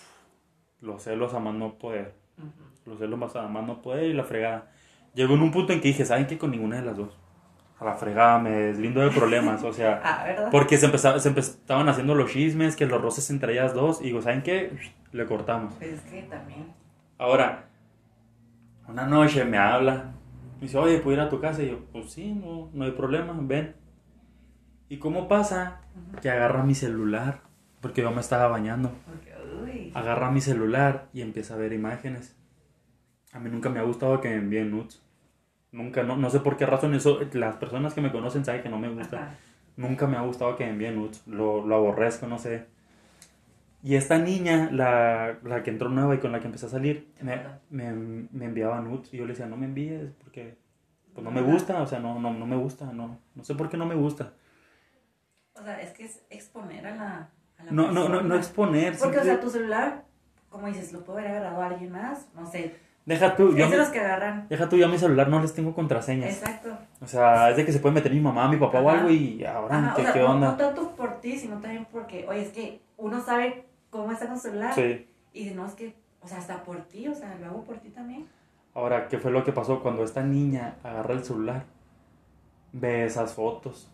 [0.80, 2.14] los celos a más no poder.
[2.38, 2.90] Ujú.
[2.90, 4.70] Los celos más a más no poder y la fregada.
[5.14, 6.38] Llegó en un punto en que dije, ¿saben qué?
[6.38, 7.16] Con ninguna de las dos.
[7.78, 9.62] A la fregada, me deslindo de problemas.
[9.62, 13.28] O sea, Ah, porque se, empezaba, se empe- estaban haciendo los chismes, que los roces
[13.30, 14.00] entre ellas dos.
[14.00, 14.72] Y digo, ¿saben qué?
[15.12, 15.74] Le cortamos.
[15.74, 16.72] Pues es que también.
[17.18, 17.66] Ahora,
[18.88, 20.12] una noche me habla
[20.56, 21.62] Me dice, oye, ¿puedo ir a tu casa?
[21.62, 23.74] Y yo, pues sí, no, no hay problema, ven.
[24.88, 25.80] ¿Y cómo pasa?
[26.22, 27.40] Que agarra mi celular,
[27.80, 28.92] porque yo me estaba bañando.
[29.94, 32.36] Agarra mi celular y empieza a ver imágenes.
[33.32, 35.02] A mí nunca me ha gustado que me envíen nudes.
[35.72, 38.68] Nunca, no, no sé por qué razón eso, las personas que me conocen saben que
[38.68, 39.16] no me gusta.
[39.16, 39.36] Ajá.
[39.76, 41.22] Nunca me ha gustado que me envíen nudes.
[41.26, 42.66] Lo, lo aborrezco, no sé.
[43.86, 47.12] Y esta niña, la, la que entró nueva y con la que empecé a salir,
[47.20, 47.92] me, me,
[48.32, 49.14] me enviaba nudes.
[49.14, 50.56] Y yo le decía, no me envíes porque
[51.14, 51.80] pues no me gusta.
[51.80, 52.86] O sea, no, no, no me gusta.
[52.86, 54.32] No, no sé por qué no me gusta.
[55.54, 58.98] O sea, es que es exponer a la, a la No, no, no, no exponer.
[58.98, 60.02] Porque, o sea, tu celular,
[60.48, 62.74] como dices, lo puede haber agarrado a alguien más, no sé.
[63.04, 64.48] Deja tú, yo, Es de los que agarran.
[64.48, 66.38] deja tú, yo a mi celular no les tengo contraseñas.
[66.38, 66.76] Exacto.
[67.00, 69.44] O sea, es de que se puede meter mi mamá, mi papá o algo y
[69.44, 70.50] ahora, Ajá, ¿qué, o sea, qué no- onda?
[70.50, 74.38] No, tanto por ti, sino también porque, oye, es que uno sabe cómo está con
[74.38, 74.74] celular.
[74.74, 75.08] Sí.
[75.32, 77.78] Y dice, no, es que, o sea, hasta por ti, o sea, lo hago por
[77.78, 78.26] ti también.
[78.74, 81.64] Ahora, ¿qué fue lo que pasó cuando esta niña agarra el celular?
[82.72, 83.90] Ve esas fotos.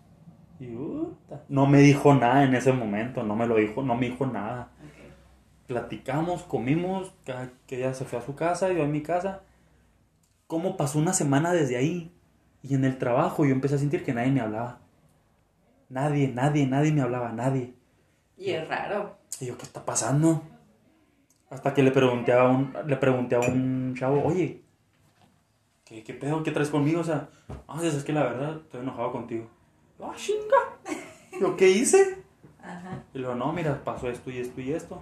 [0.58, 4.06] Y puta, no me dijo nada en ese momento, no me lo dijo, no me
[4.08, 4.70] dijo nada.
[4.80, 5.66] Ok.
[5.66, 7.12] Platicamos, comimos,
[7.66, 9.42] que ella se fue a su casa, yo a mi casa.
[10.46, 12.12] ¿Cómo pasó una semana desde ahí?
[12.62, 14.80] Y en el trabajo yo empecé a sentir que nadie me hablaba.
[15.88, 17.74] Nadie, nadie, nadie me hablaba, nadie.
[18.36, 19.18] Y es raro.
[19.40, 20.42] Y yo, ¿qué está pasando?
[21.50, 24.62] Hasta que le pregunté a un, le pregunté a un chavo, oye,
[25.84, 26.42] ¿qué, qué pedo?
[26.42, 27.00] ¿Qué traes conmigo?
[27.00, 27.28] O sea,
[27.68, 29.48] ah, es que la verdad estoy enojado contigo.
[30.00, 30.56] Ah, chinga.
[31.40, 32.22] ¿Yo qué hice?
[32.62, 33.04] Ajá.
[33.12, 35.00] Y luego, no, mira, pasó esto y esto y esto.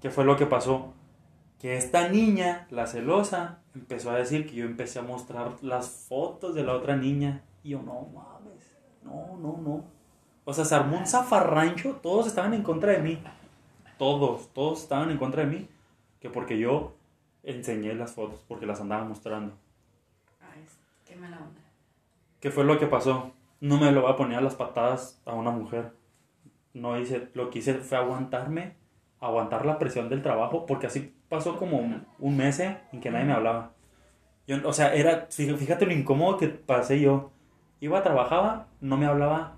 [0.00, 0.92] ¿Qué fue lo que pasó?
[1.58, 6.54] Que esta niña, la celosa, empezó a decir que yo empecé a mostrar las fotos
[6.54, 7.42] de la otra niña.
[7.62, 9.84] Y yo, no mames, no, no, no.
[10.44, 13.18] O sea, se armó un zafarrancho, todos estaban en contra de mí.
[13.98, 15.68] Todos, todos estaban en contra de mí.
[16.20, 16.94] Que porque yo
[17.42, 19.54] enseñé las fotos, porque las andaba mostrando.
[20.40, 20.64] Ay,
[21.04, 21.60] qué mala onda.
[22.40, 23.32] ¿Qué fue lo que pasó?
[23.60, 25.92] No me lo voy a poner a las patadas a una mujer.
[26.74, 28.74] No hice, lo que hice fue aguantarme,
[29.20, 33.10] aguantar la presión del trabajo, porque así pasó como un, un mes eh, en que
[33.10, 33.72] nadie me hablaba.
[34.46, 37.30] Yo, o sea, era, fí- fíjate lo incómodo que pasé yo.
[37.80, 39.54] Iba, trabajaba, no me hablaba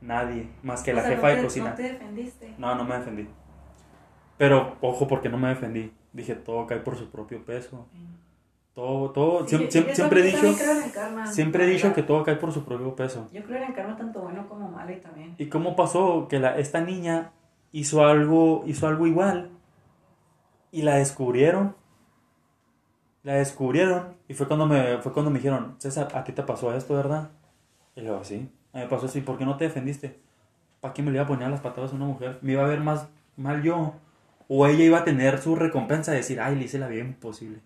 [0.00, 1.70] nadie, más que O la sea, jefa no de te- cocina.
[1.70, 2.54] No te defendiste.
[2.58, 3.28] No, no me defendí.
[4.38, 5.92] Pero, ojo, porque no me defendí.
[6.12, 7.86] Dije, todo cae por su propio peso.
[8.74, 11.64] Todo, todo, Sí, siem- yo- siem- yo siempre he dicho, creo en el karma, siempre
[11.64, 13.28] he dicho que todo cae por su propio peso.
[13.32, 15.34] Yo creo en el karma tanto bueno como malo y también.
[15.38, 17.30] ¿Y cómo pasó que la, esta niña
[17.72, 19.50] hizo algo, hizo algo igual?
[20.72, 21.76] Y la descubrieron.
[23.22, 24.16] La descubrieron.
[24.28, 27.30] Y fue cuando me, fue cuando me dijeron, César, a ti te pasó esto, ¿verdad?
[27.96, 29.06] Y le digo, sí, a mí me pasó.
[29.16, 30.20] ¿Y por qué no te defendiste?
[30.80, 32.38] ¿Para qué me le iba a poner las patadas a una mujer?
[32.42, 33.94] ¿Me iba a ver más mal yo?
[34.56, 37.58] ¿O ella iba a tener su recompensa de decir, ay, le hice la vida imposible?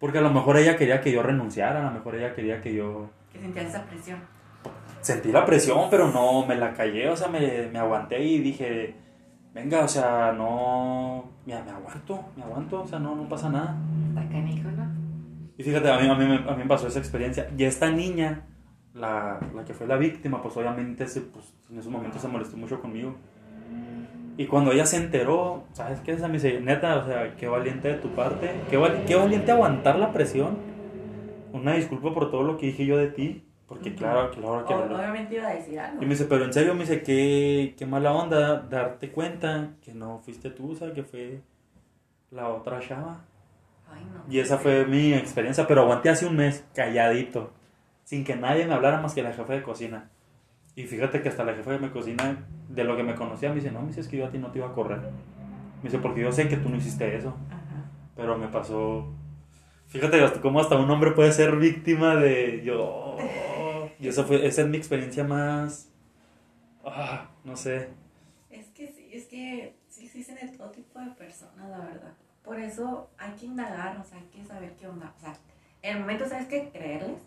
[0.00, 2.74] Porque a lo mejor ella quería que yo renunciara, a lo mejor ella quería que
[2.74, 4.18] yo Que sentías esa presión.
[5.00, 8.96] sentí la presión, pero no me la callé, o sea, me, me aguanté y dije,
[9.54, 13.76] venga, o sea, no, mira, me aguanto, me aguanto, o sea, no, no pasa nada.
[14.08, 14.84] Está canijo, ¿no?
[15.56, 17.50] Y fíjate, a mí, a mí, a mí me pasó esa experiencia.
[17.56, 18.46] Y esta niña,
[18.94, 22.56] la, la que fue la víctima, pues obviamente se, pues, en esos momentos se molestó
[22.56, 23.16] mucho conmigo.
[24.38, 26.12] Y cuando ella se enteró, ¿sabes qué?
[26.12, 29.50] Esa me dice, neta, o sea, qué valiente de tu parte, qué, val- qué valiente
[29.50, 30.56] aguantar la presión.
[31.52, 33.98] Una disculpa por todo lo que dije yo de ti, porque Ujú.
[33.98, 36.00] claro, claro que O- no- obviamente iba a decir algo.
[36.00, 39.92] y me dice, pero en serio, me dice, qué, qué mala onda darte cuenta que
[39.92, 41.40] no fuiste tú, o sea, que fue
[42.30, 43.24] la otra chava.
[43.92, 44.32] Ay, no.
[44.32, 47.50] Y esa fue mi experiencia, pero aguanté hace un mes, calladito,
[48.04, 50.10] sin que nadie me hablara más que la jefa de cocina.
[50.78, 53.56] Y fíjate que hasta la jefa de mi cocina, de lo que me conocía, me
[53.56, 55.00] dice, no, me dice, es que yo a ti no te iba a correr.
[55.00, 57.90] Me dice, porque yo sé que tú no hiciste eso, Ajá.
[58.14, 59.12] pero me pasó...
[59.88, 63.16] Fíjate hasta cómo hasta un hombre puede ser víctima de yo.
[63.98, 65.90] Y esa, fue, esa es mi experiencia más...
[66.84, 67.88] Ah, no sé.
[68.48, 72.12] Es que sí, es que sí existen de todo tipo de personas, la verdad.
[72.44, 75.12] Por eso hay que indagar, o sea, hay que saber qué onda.
[75.16, 75.34] O sea,
[75.82, 77.20] en el momento sabes que creerles,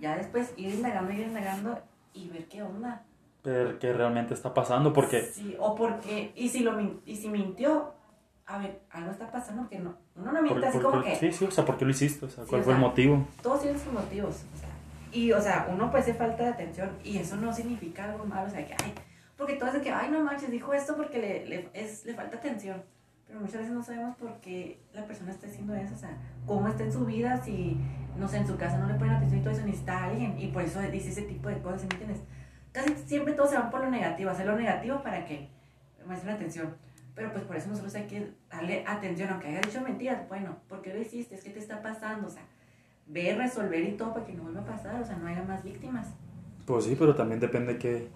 [0.00, 1.78] ya después ir indagando, ir indagando
[2.14, 3.04] y ver qué onda.
[3.44, 5.22] Ver qué realmente está pasando, porque...
[5.22, 7.92] Sí, o porque, y si, lo, y si mintió,
[8.46, 9.96] a ver, algo está pasando que no.
[10.14, 11.16] Uno no miente por- así por- como que.
[11.16, 12.26] Sí, sí, o sea, ¿por qué lo hiciste?
[12.26, 13.26] O sea, Sí, ¿cuál o fue el motivo?
[13.42, 14.44] todos tienen sus motivos.
[14.54, 14.68] O sea,
[15.12, 18.46] y, o sea, uno puede ser falta de atención y eso no significa algo malo.
[18.46, 18.92] O sea, que, ay,
[19.36, 22.14] porque todo es de que, ay, no manches, dijo esto porque le, le, es, le
[22.14, 22.82] falta atención.
[23.32, 25.94] Pero muchas veces no sabemos por qué la persona está haciendo eso.
[25.94, 27.78] O sea, cómo está en su vida, si,
[28.18, 30.38] no sé, en su casa no le ponen atención y todo eso, necesita a alguien.
[30.38, 32.22] Y por eso dice ese tipo de cosas, ¿sí ¿me entiendes?
[32.72, 35.48] Casi siempre todos se van por lo negativo, hacer lo negativo para que
[36.06, 36.74] muestren atención.
[37.14, 40.82] Pero pues por eso nosotros hay que darle atención, aunque haya dicho mentiras, bueno, ¿por
[40.82, 41.34] qué lo hiciste?
[41.34, 42.42] Es que te está pasando, o sea,
[43.06, 45.64] ver, resolver y todo para que no vuelva a pasar, o sea, no haya más
[45.64, 46.08] víctimas.
[46.66, 48.10] Pues sí, pero también depende que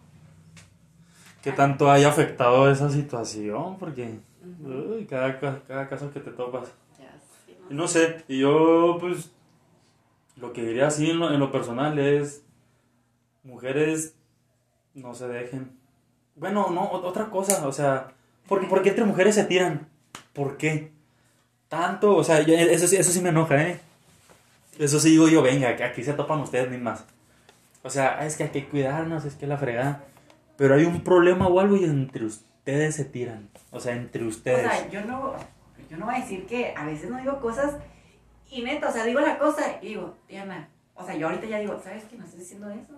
[1.41, 4.21] qué tanto haya afectado esa situación, porque
[4.65, 6.69] uy, cada, ca- cada caso que te topas.
[6.99, 7.13] Ya,
[7.47, 9.31] sí, Y no sé, y yo pues
[10.37, 12.43] lo que diría así en lo, en lo personal es
[13.43, 14.15] mujeres
[14.95, 15.71] no se dejen.
[16.35, 18.13] Bueno, no, ot- otra cosa, o sea,
[18.49, 19.89] ¿por, ¿por qué entre mujeres se tiran?
[20.33, 20.93] ¿Por qué?
[21.69, 23.81] Tanto, o sea, yo- eso, sí- eso sí me enoja, ¿eh?
[24.79, 27.05] Eso sí digo yo, venga, que aquí se topan ustedes mismas.
[27.83, 30.05] O sea, es que hay que cuidarnos, es que la fregada.
[30.59, 32.25] Pero hay un problema o algo y entre
[32.67, 33.49] ustedes se tiran.
[33.71, 34.61] O sea, entre O ustedes.
[34.69, 35.35] sea, yo no,
[35.89, 37.77] yo no voy a decir que a veces no digo cosas
[38.51, 41.59] y neta, o sea, digo la cosa y digo, Diana, o sea, yo ahorita ya
[41.61, 42.17] digo, ¿sabes qué?
[42.17, 42.95] No estoy diciendo eso.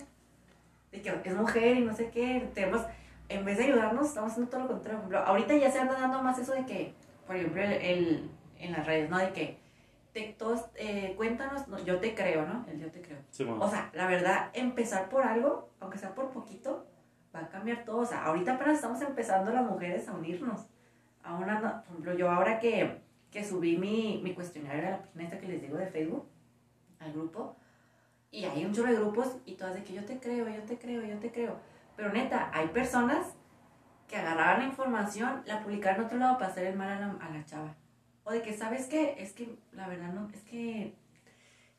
[0.90, 2.80] De que es mujer y no sé qué, tenemos,
[3.28, 5.00] en vez de ayudarnos, estamos haciendo todo lo contrario.
[5.02, 6.94] Por ejemplo, ahorita ya se anda dando más eso de que,
[7.26, 9.18] por ejemplo, el, el- en las redes, ¿no?
[9.18, 9.58] De que,
[10.14, 12.64] te, todos, eh, cuéntanos, no, yo te creo, ¿no?
[12.70, 13.18] El yo te creo.
[13.30, 13.44] Sí.
[13.46, 16.86] O sea, la verdad, empezar por algo, aunque sea por poquito,
[17.38, 17.98] va a cambiar todo.
[17.98, 20.66] O sea, ahorita apenas estamos empezando las mujeres a unirnos.
[21.22, 25.38] A una, por ejemplo, yo ahora que, que subí mi, mi cuestionario a la página
[25.38, 26.26] que les digo de Facebook,
[27.00, 27.56] al grupo,
[28.30, 30.78] y hay un chorro de grupos y todas de que yo te creo, yo te
[30.78, 31.56] creo, yo te creo.
[31.96, 33.34] Pero neta, hay personas
[34.06, 37.12] que agarraban la información, la publicaron en otro lado para hacer el mal a la,
[37.20, 37.74] a la chava.
[38.24, 39.16] O de que, ¿sabes qué?
[39.18, 40.94] Es que, la verdad, no, es que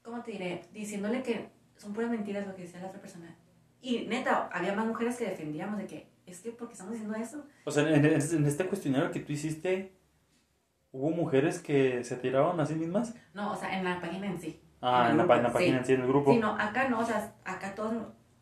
[0.03, 0.61] ¿cómo te diré?
[0.73, 3.35] Diciéndole que son puras mentiras lo que decía la otra persona.
[3.81, 7.45] Y neta, había más mujeres que defendíamos de que, es que porque estamos diciendo eso.
[7.65, 9.93] O sea, en, en- en este cuestionario que tú hiciste,
[10.91, 13.15] ¿hubo mujeres que se tiraban a sí mismas?
[13.33, 14.59] No, o sea, en la página en sí.
[14.81, 15.77] Ah, el en la, grupo, en la página sí.
[15.79, 16.31] en sí, en el grupo.
[16.33, 17.93] Sí, no, acá no, o sea, acá todos,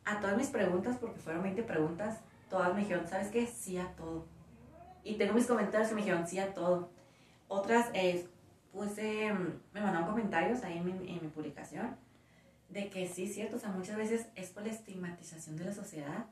[0.05, 2.19] a todas mis preguntas, porque fueron 20 preguntas,
[2.49, 3.45] todas me dijeron, ¿sabes qué?
[3.47, 4.25] Sí a todo.
[5.03, 6.89] Y tengo mis comentarios que me dijeron sí a todo.
[7.47, 8.27] Otras, eh,
[8.71, 11.95] puse, mm, me mandaron comentarios ahí en mi, en mi publicación,
[12.69, 16.25] de que sí, cierto, o sea, muchas veces es por la estigmatización de la sociedad.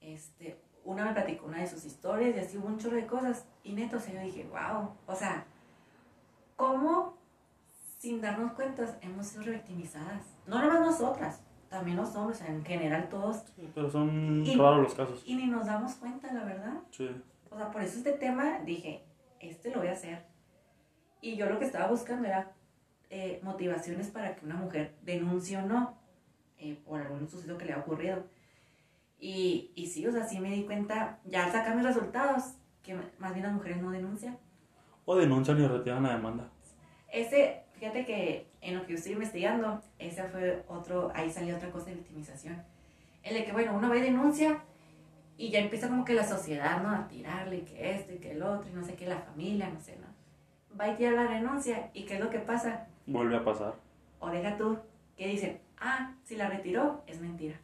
[0.00, 3.46] Este, una me platicó una de sus historias y así hubo un chorro de cosas.
[3.62, 5.46] Y neto, o sea, yo dije, wow, o sea,
[6.56, 7.16] ¿cómo
[7.98, 10.22] sin darnos cuenta hemos sido revictimizadas?
[10.46, 13.44] No nomás nosotras, también los hombres, o sea, en general todos.
[13.56, 15.22] Sí, pero son Y- raros los casos.
[15.24, 16.74] Y ni nos damos cuenta, la verdad.
[16.90, 17.08] Sí.
[17.50, 19.04] O sea, por eso este tema dije,
[19.40, 20.26] este lo voy a hacer.
[21.22, 22.52] Y yo lo que estaba buscando era
[23.10, 25.96] eh, motivaciones para que una mujer denuncie o no
[26.58, 28.24] eh, por algún suceso que le ha ocurrido.
[29.18, 32.96] Y, y sí, o sea, sí me di cuenta, ya al sacar mis resultados, que
[33.18, 34.38] más bien las mujeres no denuncian.
[35.04, 36.50] O denuncian y retiran la demanda.
[37.10, 41.70] Ese, fíjate que en lo que yo estoy investigando, ese fue otro, ahí salió otra
[41.70, 42.62] cosa de victimización.
[43.22, 44.62] El de que, bueno, uno va y denuncia
[45.36, 46.90] y ya empieza como que la sociedad, ¿no?
[46.90, 49.80] A tirarle que esto y que el otro y no sé qué, la familia, no
[49.80, 50.13] sé, ¿no?
[50.78, 52.86] Va y tira la denuncia y ¿qué es lo que pasa?
[53.06, 53.74] Vuelve a pasar.
[54.18, 54.78] O deja tú,
[55.16, 57.56] que dicen, ah, si la retiró, es mentira.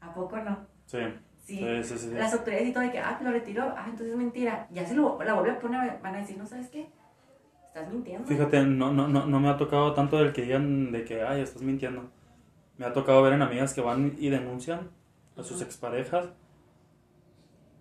[0.00, 0.58] ¿A poco no?
[0.86, 0.98] Sí.
[1.44, 1.58] Sí.
[1.58, 2.08] Sí, sí, sí.
[2.08, 2.14] sí.
[2.14, 4.66] Las autoridades y todo de que, ah, lo retiró, ah, entonces es mentira.
[4.70, 6.88] Ya se lo, la volvió a poner, van a decir, no sabes qué,
[7.66, 8.26] estás mintiendo.
[8.26, 11.42] Fíjate, no, no, no, no me ha tocado tanto del que digan de que, ay,
[11.42, 12.08] estás mintiendo.
[12.78, 14.90] Me ha tocado ver en amigas que van y denuncian
[15.36, 16.28] a sus exparejas.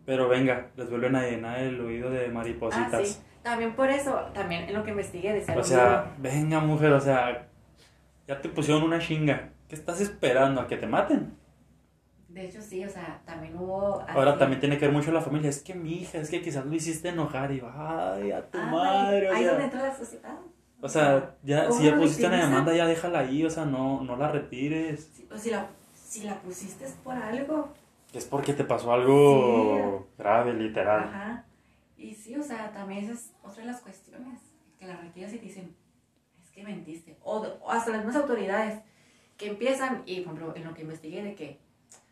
[0.06, 3.08] Pero venga, les vuelven a llenar el oído de Ah, maripositas.
[3.10, 3.22] sí.
[3.46, 7.48] También por eso, también en lo que investigué decía O sea, venga mujer, o sea,
[8.28, 9.52] ya te pusieron una chinga.
[9.70, 10.62] ¿Qué estás esperando?
[10.62, 11.38] ¿A que te maten?
[12.28, 14.04] De hecho, sí, o sea, también hubo...
[14.10, 15.52] Ahora también tiene que ver mucho la familia.
[15.52, 18.58] Es que mi hija, es que quizás lo hiciste enojar y va, ay, a tu
[18.58, 19.30] Ah, madre.
[19.30, 20.40] Ahí donde entra la sociedad.
[20.82, 24.02] o sea, ya, ¿Cómo si ya pusiste una demanda, ya déjala ahí, o sea, no,
[24.02, 25.12] no la retires.
[25.14, 27.70] Si, o si, la, si la pusiste es por algo.
[28.12, 31.04] Es porque te pasó algo grave, literal.
[31.04, 31.46] Ajá.
[31.98, 34.40] Y sí, o sea, también es otra de las cuestiones.
[34.80, 35.76] Que la retiras y te dicen,
[36.44, 37.18] es que mentiste.
[37.24, 38.82] O, o hasta las mismas autoridades
[39.38, 41.60] que empiezan, y por ejemplo, en lo que investigué, de que,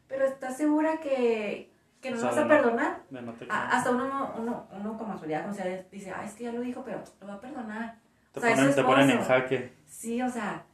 [0.07, 1.71] pero ¿estás segura que,
[2.01, 3.03] que no O sea, vas a no- perdonar?
[3.09, 6.51] No A- hasta uno, uno, uno como autoridad, como sea, dice, ah, es que ya
[6.53, 7.99] lo dijo, pero lo va a perdonar.
[8.31, 9.73] te o sea, es ponen, su te ponen en jaque.
[9.87, 10.65] Sí, o sea,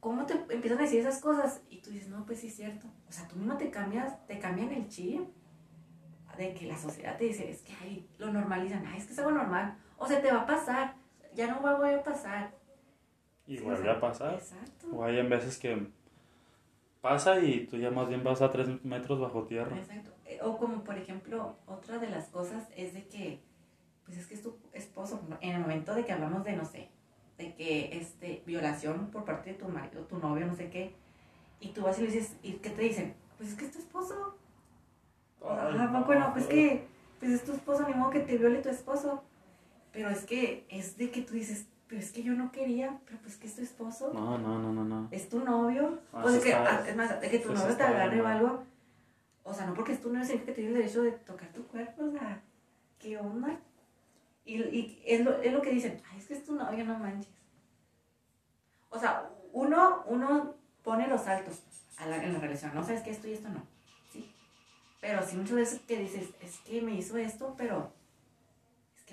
[0.00, 1.62] ¿cómo te empiezan a decir esas cosas?
[1.70, 2.86] Y tú dices, no, pues sí es cierto.
[3.08, 5.20] O sea, tú mismo te cambias, te cambian el chip
[6.36, 9.18] de que la sociedad te dice, es que ay, lo normalizan, ay, es que es
[9.18, 9.76] algo normal.
[9.98, 10.94] O sea, te va a pasar,
[11.34, 12.50] ya no va a volver a pasar.
[13.46, 14.34] Y Sí, o vuelve sea, a pasar.
[14.34, 14.88] Exacto.
[14.92, 15.86] O hay en veces que
[17.00, 19.76] pasa y tú ya más bien vas a tres metros bajo tierra.
[19.76, 20.10] Exacto.
[20.24, 23.40] Eh, O como por ejemplo, otra de las cosas es de que,
[24.04, 26.88] pues es que es tu esposo, en el momento de que hablamos de, no sé,
[27.38, 30.94] de que este, violación por parte de tu marido, tu novio, no sé qué,
[31.60, 33.14] y tú vas y le dices, ¿y qué te dicen?
[33.36, 34.36] Pues es que es tu esposo.
[35.42, 36.86] Ay, Ah, no, pues que,
[37.20, 39.22] pues es tu esposo, ni modo que te viole tu esposo.
[39.96, 43.18] Pero es que es de que tú dices, pero es que yo no quería, pero
[43.22, 45.08] pues que es tu esposo, No, no, no, no, no.
[45.10, 46.00] es tu novio.
[46.12, 48.20] Ah, o sea, que, está- ah, es más, de que tu eso novio te agarre
[48.20, 48.62] o algo.
[49.42, 51.66] O sea, no porque es tu novio, significa que tienes el derecho de tocar tu
[51.66, 52.42] cuerpo, o sea,
[52.98, 53.58] ¿qué onda?
[54.44, 56.98] Y, y es, lo, es lo que dicen, ay, es que es tu novio, no
[56.98, 57.32] manches.
[58.90, 61.62] O sea, uno, uno pone los saltos
[61.96, 63.62] a la, en la relación, no sabes que esto y esto no,
[64.12, 64.30] ¿sí?
[65.00, 67.95] Pero sí muchas veces que dices, es que me hizo esto, pero es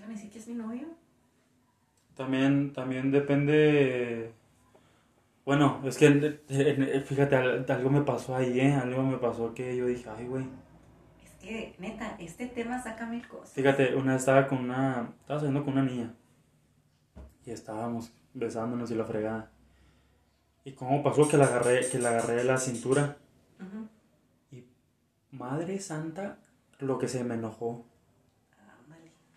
[0.04, 0.88] van a decir que es mi novio.
[2.16, 4.32] También, también depende.
[5.46, 6.40] Bueno, es que
[7.06, 8.74] fíjate, al- algo me pasó ahí, ¿eh?
[8.74, 10.46] Algo me pasó que yo dije, ay, güey.
[11.24, 13.52] Es que, neta, este tema saca mil cosas.
[13.54, 15.14] Fíjate, una vez estaba con una.
[15.22, 16.14] Estaba saliendo con una niña.
[17.46, 19.52] Y estábamos besándonos y la fregada.
[20.64, 23.18] ¿Y cómo pasó que la agarré, que la agarré de la cintura?
[24.52, 24.64] Y
[25.32, 26.38] madre santa,
[26.80, 27.86] lo que se me enojó.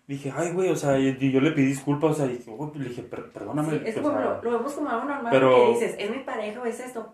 [0.07, 2.89] Dije, ay, güey, o sea, y, yo le pedí disculpas, o sea, dije, "Oh", le
[2.89, 3.71] dije, "Per- perdóname.
[3.79, 6.61] Sí, es como lo, lo vemos como algo normal pero- porque dices, es mi pareja
[6.63, 7.13] o es esto,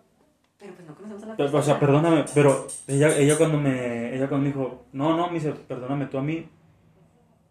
[0.59, 1.59] pero pues no conocemos a la persona.
[1.59, 5.33] o sea, perdóname, pero ella, ella cuando me, ella cuando me dijo, no, no, me
[5.33, 6.47] dice, perdóname tú a mí,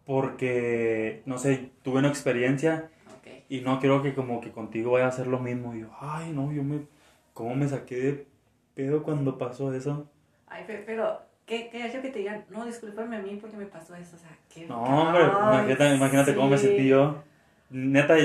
[0.05, 3.29] porque, no sé, tuve una experiencia Ok.
[3.49, 5.75] y no quiero que como que contigo vaya a hacer lo mismo.
[5.75, 6.87] Y yo, ay, no, yo me,
[7.35, 8.27] ¿cómo me saqué de
[8.75, 10.09] pedo cuando pasó eso?
[10.47, 12.45] Ay, pe- pero, ¿qué, qué hecho que te digan?
[12.51, 14.67] No, discúlpame a mí porque me pasó eso, o sea, qué...
[14.67, 17.23] No, hombre, imagínate, imagínate cómo me sentí yo.
[17.71, 18.17] Neta,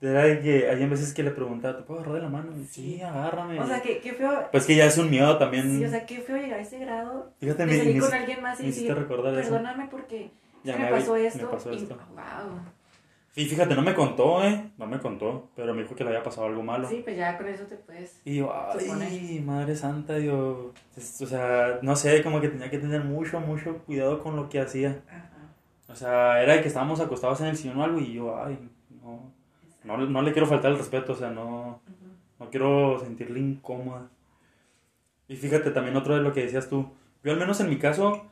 [0.00, 2.52] era que hay veces que le preguntaba, ¿te puedo agarrar de la mano?
[2.54, 2.66] Sí.
[2.96, 3.58] sí, agárrame.
[3.58, 4.48] O sea, qué, qué feo...
[4.52, 5.78] Pues que ya es un miedo también.
[5.78, 8.12] Sí, o sea, qué feo llegar a ese grado Fíjate, de me, salir me con
[8.14, 10.30] alguien más y me decir, perdóname porque
[10.62, 11.50] Ya me, me pasó me esto.
[11.50, 11.96] pasó y, esto.
[12.14, 12.60] wow.
[13.36, 14.70] Y fíjate, no me contó, ¿eh?
[14.78, 16.88] No me contó, pero me dijo que le había pasado algo malo.
[16.88, 18.20] Sí, pues ya con eso te puedes...
[18.24, 22.78] Y yo, ay, madre santa, yo, es- o sea, no sé, como que tenía que
[22.78, 25.02] tener mucho, mucho cuidado con lo que hacía.
[25.08, 25.28] Ajá.
[25.88, 28.56] O sea, era de que estábamos acostados en el sillón o algo y yo, ay,
[29.02, 29.32] no,
[29.82, 31.80] no, no le quiero faltar el respeto, o sea, no,
[32.38, 34.08] no quiero sentirle incómoda.
[35.26, 36.86] Y fíjate también otro de lo que decías tú,
[37.24, 38.26] yo al menos en mi caso,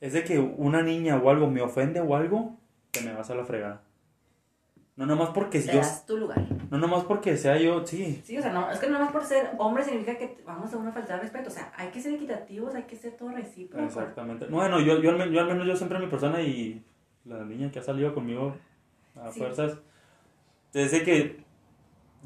[0.00, 2.56] es de que una niña o algo me ofende o algo,
[2.90, 3.82] te me vas a la fregada.
[4.96, 6.44] No nomás porque Te yo, das tu lugar.
[6.70, 9.24] no nomás porque sea yo, sí, Sí, o sea, no, es que no más por
[9.24, 11.48] ser hombre significa que vamos a una falta de respeto.
[11.48, 13.84] O sea, hay que ser equitativos, hay que ser todo recíproco.
[13.84, 14.46] Exactamente.
[14.46, 16.84] Bueno, yo, yo, yo al menos yo siempre mi persona y
[17.24, 18.56] la niña que ha salido conmigo
[19.16, 19.38] a Sí.
[19.40, 19.78] fuerzas,
[20.72, 21.42] desde que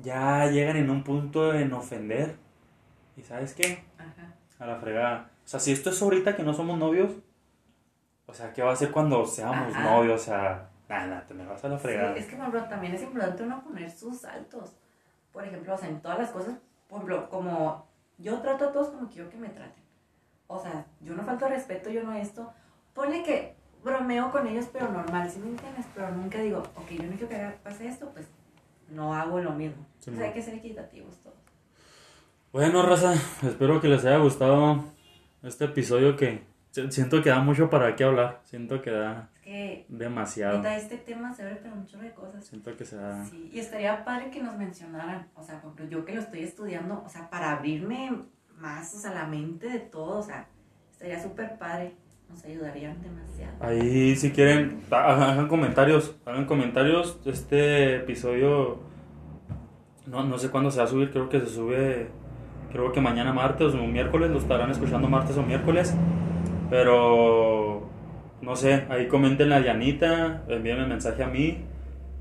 [0.03, 2.37] ya llegan en un punto en ofender.
[3.17, 3.85] ¿Y sabes qué?
[3.99, 4.35] Ajá.
[4.59, 5.31] A la fregada.
[5.45, 7.13] O sea, si esto es ahorita que no somos novios,
[8.27, 9.97] o sea, ¿qué va a ser cuando seamos Ajá.
[9.97, 10.21] novios?
[10.23, 12.17] O sea, nada, te me vas a la Sí, fregada.
[12.17, 14.73] es que, por ejemplo, también es importante uno poner sus saltos.
[15.33, 16.55] Por ejemplo, o sea, en todas las cosas,
[16.89, 17.87] por ejemplo, como
[18.19, 19.83] yo trato a todos como quiero que me traten.
[20.47, 22.53] O sea, yo no falto al respeto, yo no esto.
[22.95, 25.87] Ponle que bromeo con ellos, pero normal, ¿sí me entiendes?
[25.95, 28.27] Pero nunca digo, ok, yo no quiero que haga- pase esto, pues
[28.91, 29.85] no hago lo mismo.
[29.99, 31.35] Sí, o sea, hay que ser equitativos todos.
[32.53, 34.85] Bueno, raza, espero que les haya gustado
[35.43, 38.41] este episodio que si- siento que da mucho para qué hablar.
[38.45, 39.29] Siento que da
[39.75, 40.59] que, demasiado.
[40.59, 42.45] neta, este tema se abre para un chorro de cosas.
[42.45, 43.25] Siento que se da...
[43.27, 46.41] Sí, y estaría padre que nos mencionaran, o sea, por ejemplo, yo que lo estoy
[46.45, 48.13] estudiando, o sea, para abrirme
[48.57, 50.47] más, o sea, la mente de todo, o sea,
[50.91, 51.95] estaría súper padre,
[52.29, 53.53] nos ayudarían demasiado.
[53.61, 57.21] Ahí si quieren, ha- hagan comentarios, hagan comentarios.
[57.27, 58.81] Este episodio,
[60.07, 62.09] no, no sé cuándo se va a subir, creo que se sube,
[62.73, 65.95] creo que mañana martes o miércoles, lo estarán escuchando martes o miércoles.
[66.71, 67.64] Pero,
[68.45, 71.59] no sé, ahí comenten a Dianita, envíenme mensaje a mí,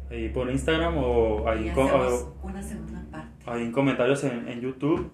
[0.09, 3.29] ahí por Instagram o ahí, o- una segunda parte.
[3.51, 5.11] ahí en comentarios en, en YouTube.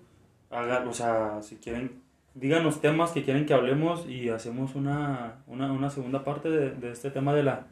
[0.52, 2.02] Hagan, o sea, si quieren,
[2.34, 6.92] díganos temas que quieren que hablemos y hacemos una, una, una segunda parte de, de
[6.92, 7.68] este tema de la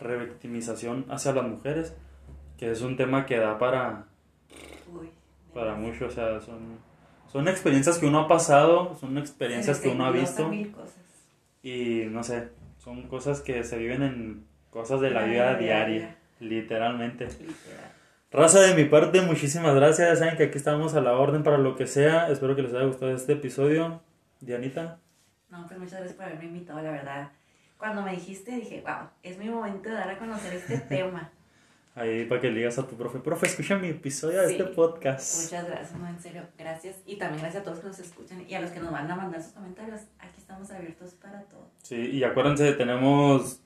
[0.00, 1.94] revictimización hacia las mujeres,
[2.58, 4.06] que es un tema que da para,
[4.92, 5.08] Uy,
[5.54, 6.78] para mucho, o sea, son,
[7.30, 10.94] son experiencias que uno ha pasado, son experiencias que uno ha visto mil cosas.
[11.62, 12.48] y no sé,
[12.86, 17.24] son cosas que se viven en cosas de la La vida vida diaria, literalmente.
[17.24, 17.92] Literal.
[18.30, 20.08] Raza de mi parte, muchísimas gracias.
[20.08, 22.28] Ya saben que aquí estamos a la orden para lo que sea.
[22.30, 24.02] Espero que les haya gustado este episodio.
[24.40, 25.00] Dianita.
[25.48, 27.32] No, pues muchas gracias por haberme invitado, la verdad.
[27.76, 31.32] Cuando me dijiste, dije, wow, es mi momento de dar a conocer este tema.
[31.96, 34.52] Ahí para que le digas a tu profe, profe, escucha mi episodio de Sí.
[34.56, 35.44] este podcast.
[35.44, 36.96] Muchas gracias, no, en serio, gracias.
[37.06, 39.16] Y también gracias a todos que nos escuchan y a los que nos van a
[39.16, 40.02] mandar sus comentarios.
[40.18, 41.70] Aquí estamos abiertos para todo.
[41.82, 43.62] Sí, y acuérdense, tenemos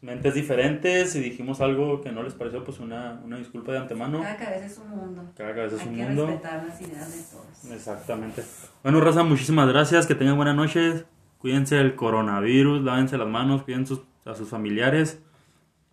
[0.00, 1.12] mentes diferentes.
[1.12, 4.22] Si dijimos algo que no les pareció, pues una, una disculpa de antemano.
[4.22, 5.30] Cada cabeza es un mundo.
[5.36, 6.26] Cada cabeza es Hay un que mundo.
[6.26, 7.70] respetar las ideas de todos.
[7.70, 8.42] Exactamente.
[8.82, 10.06] Bueno, Raza, muchísimas gracias.
[10.06, 11.04] Que tengan buenas noches.
[11.36, 12.82] Cuídense del coronavirus.
[12.82, 13.62] Lávense las manos.
[13.64, 15.20] Cuiden sus- a sus familiares.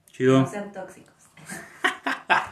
[0.08, 0.40] Chido.
[0.42, 1.11] No sean tóxicos.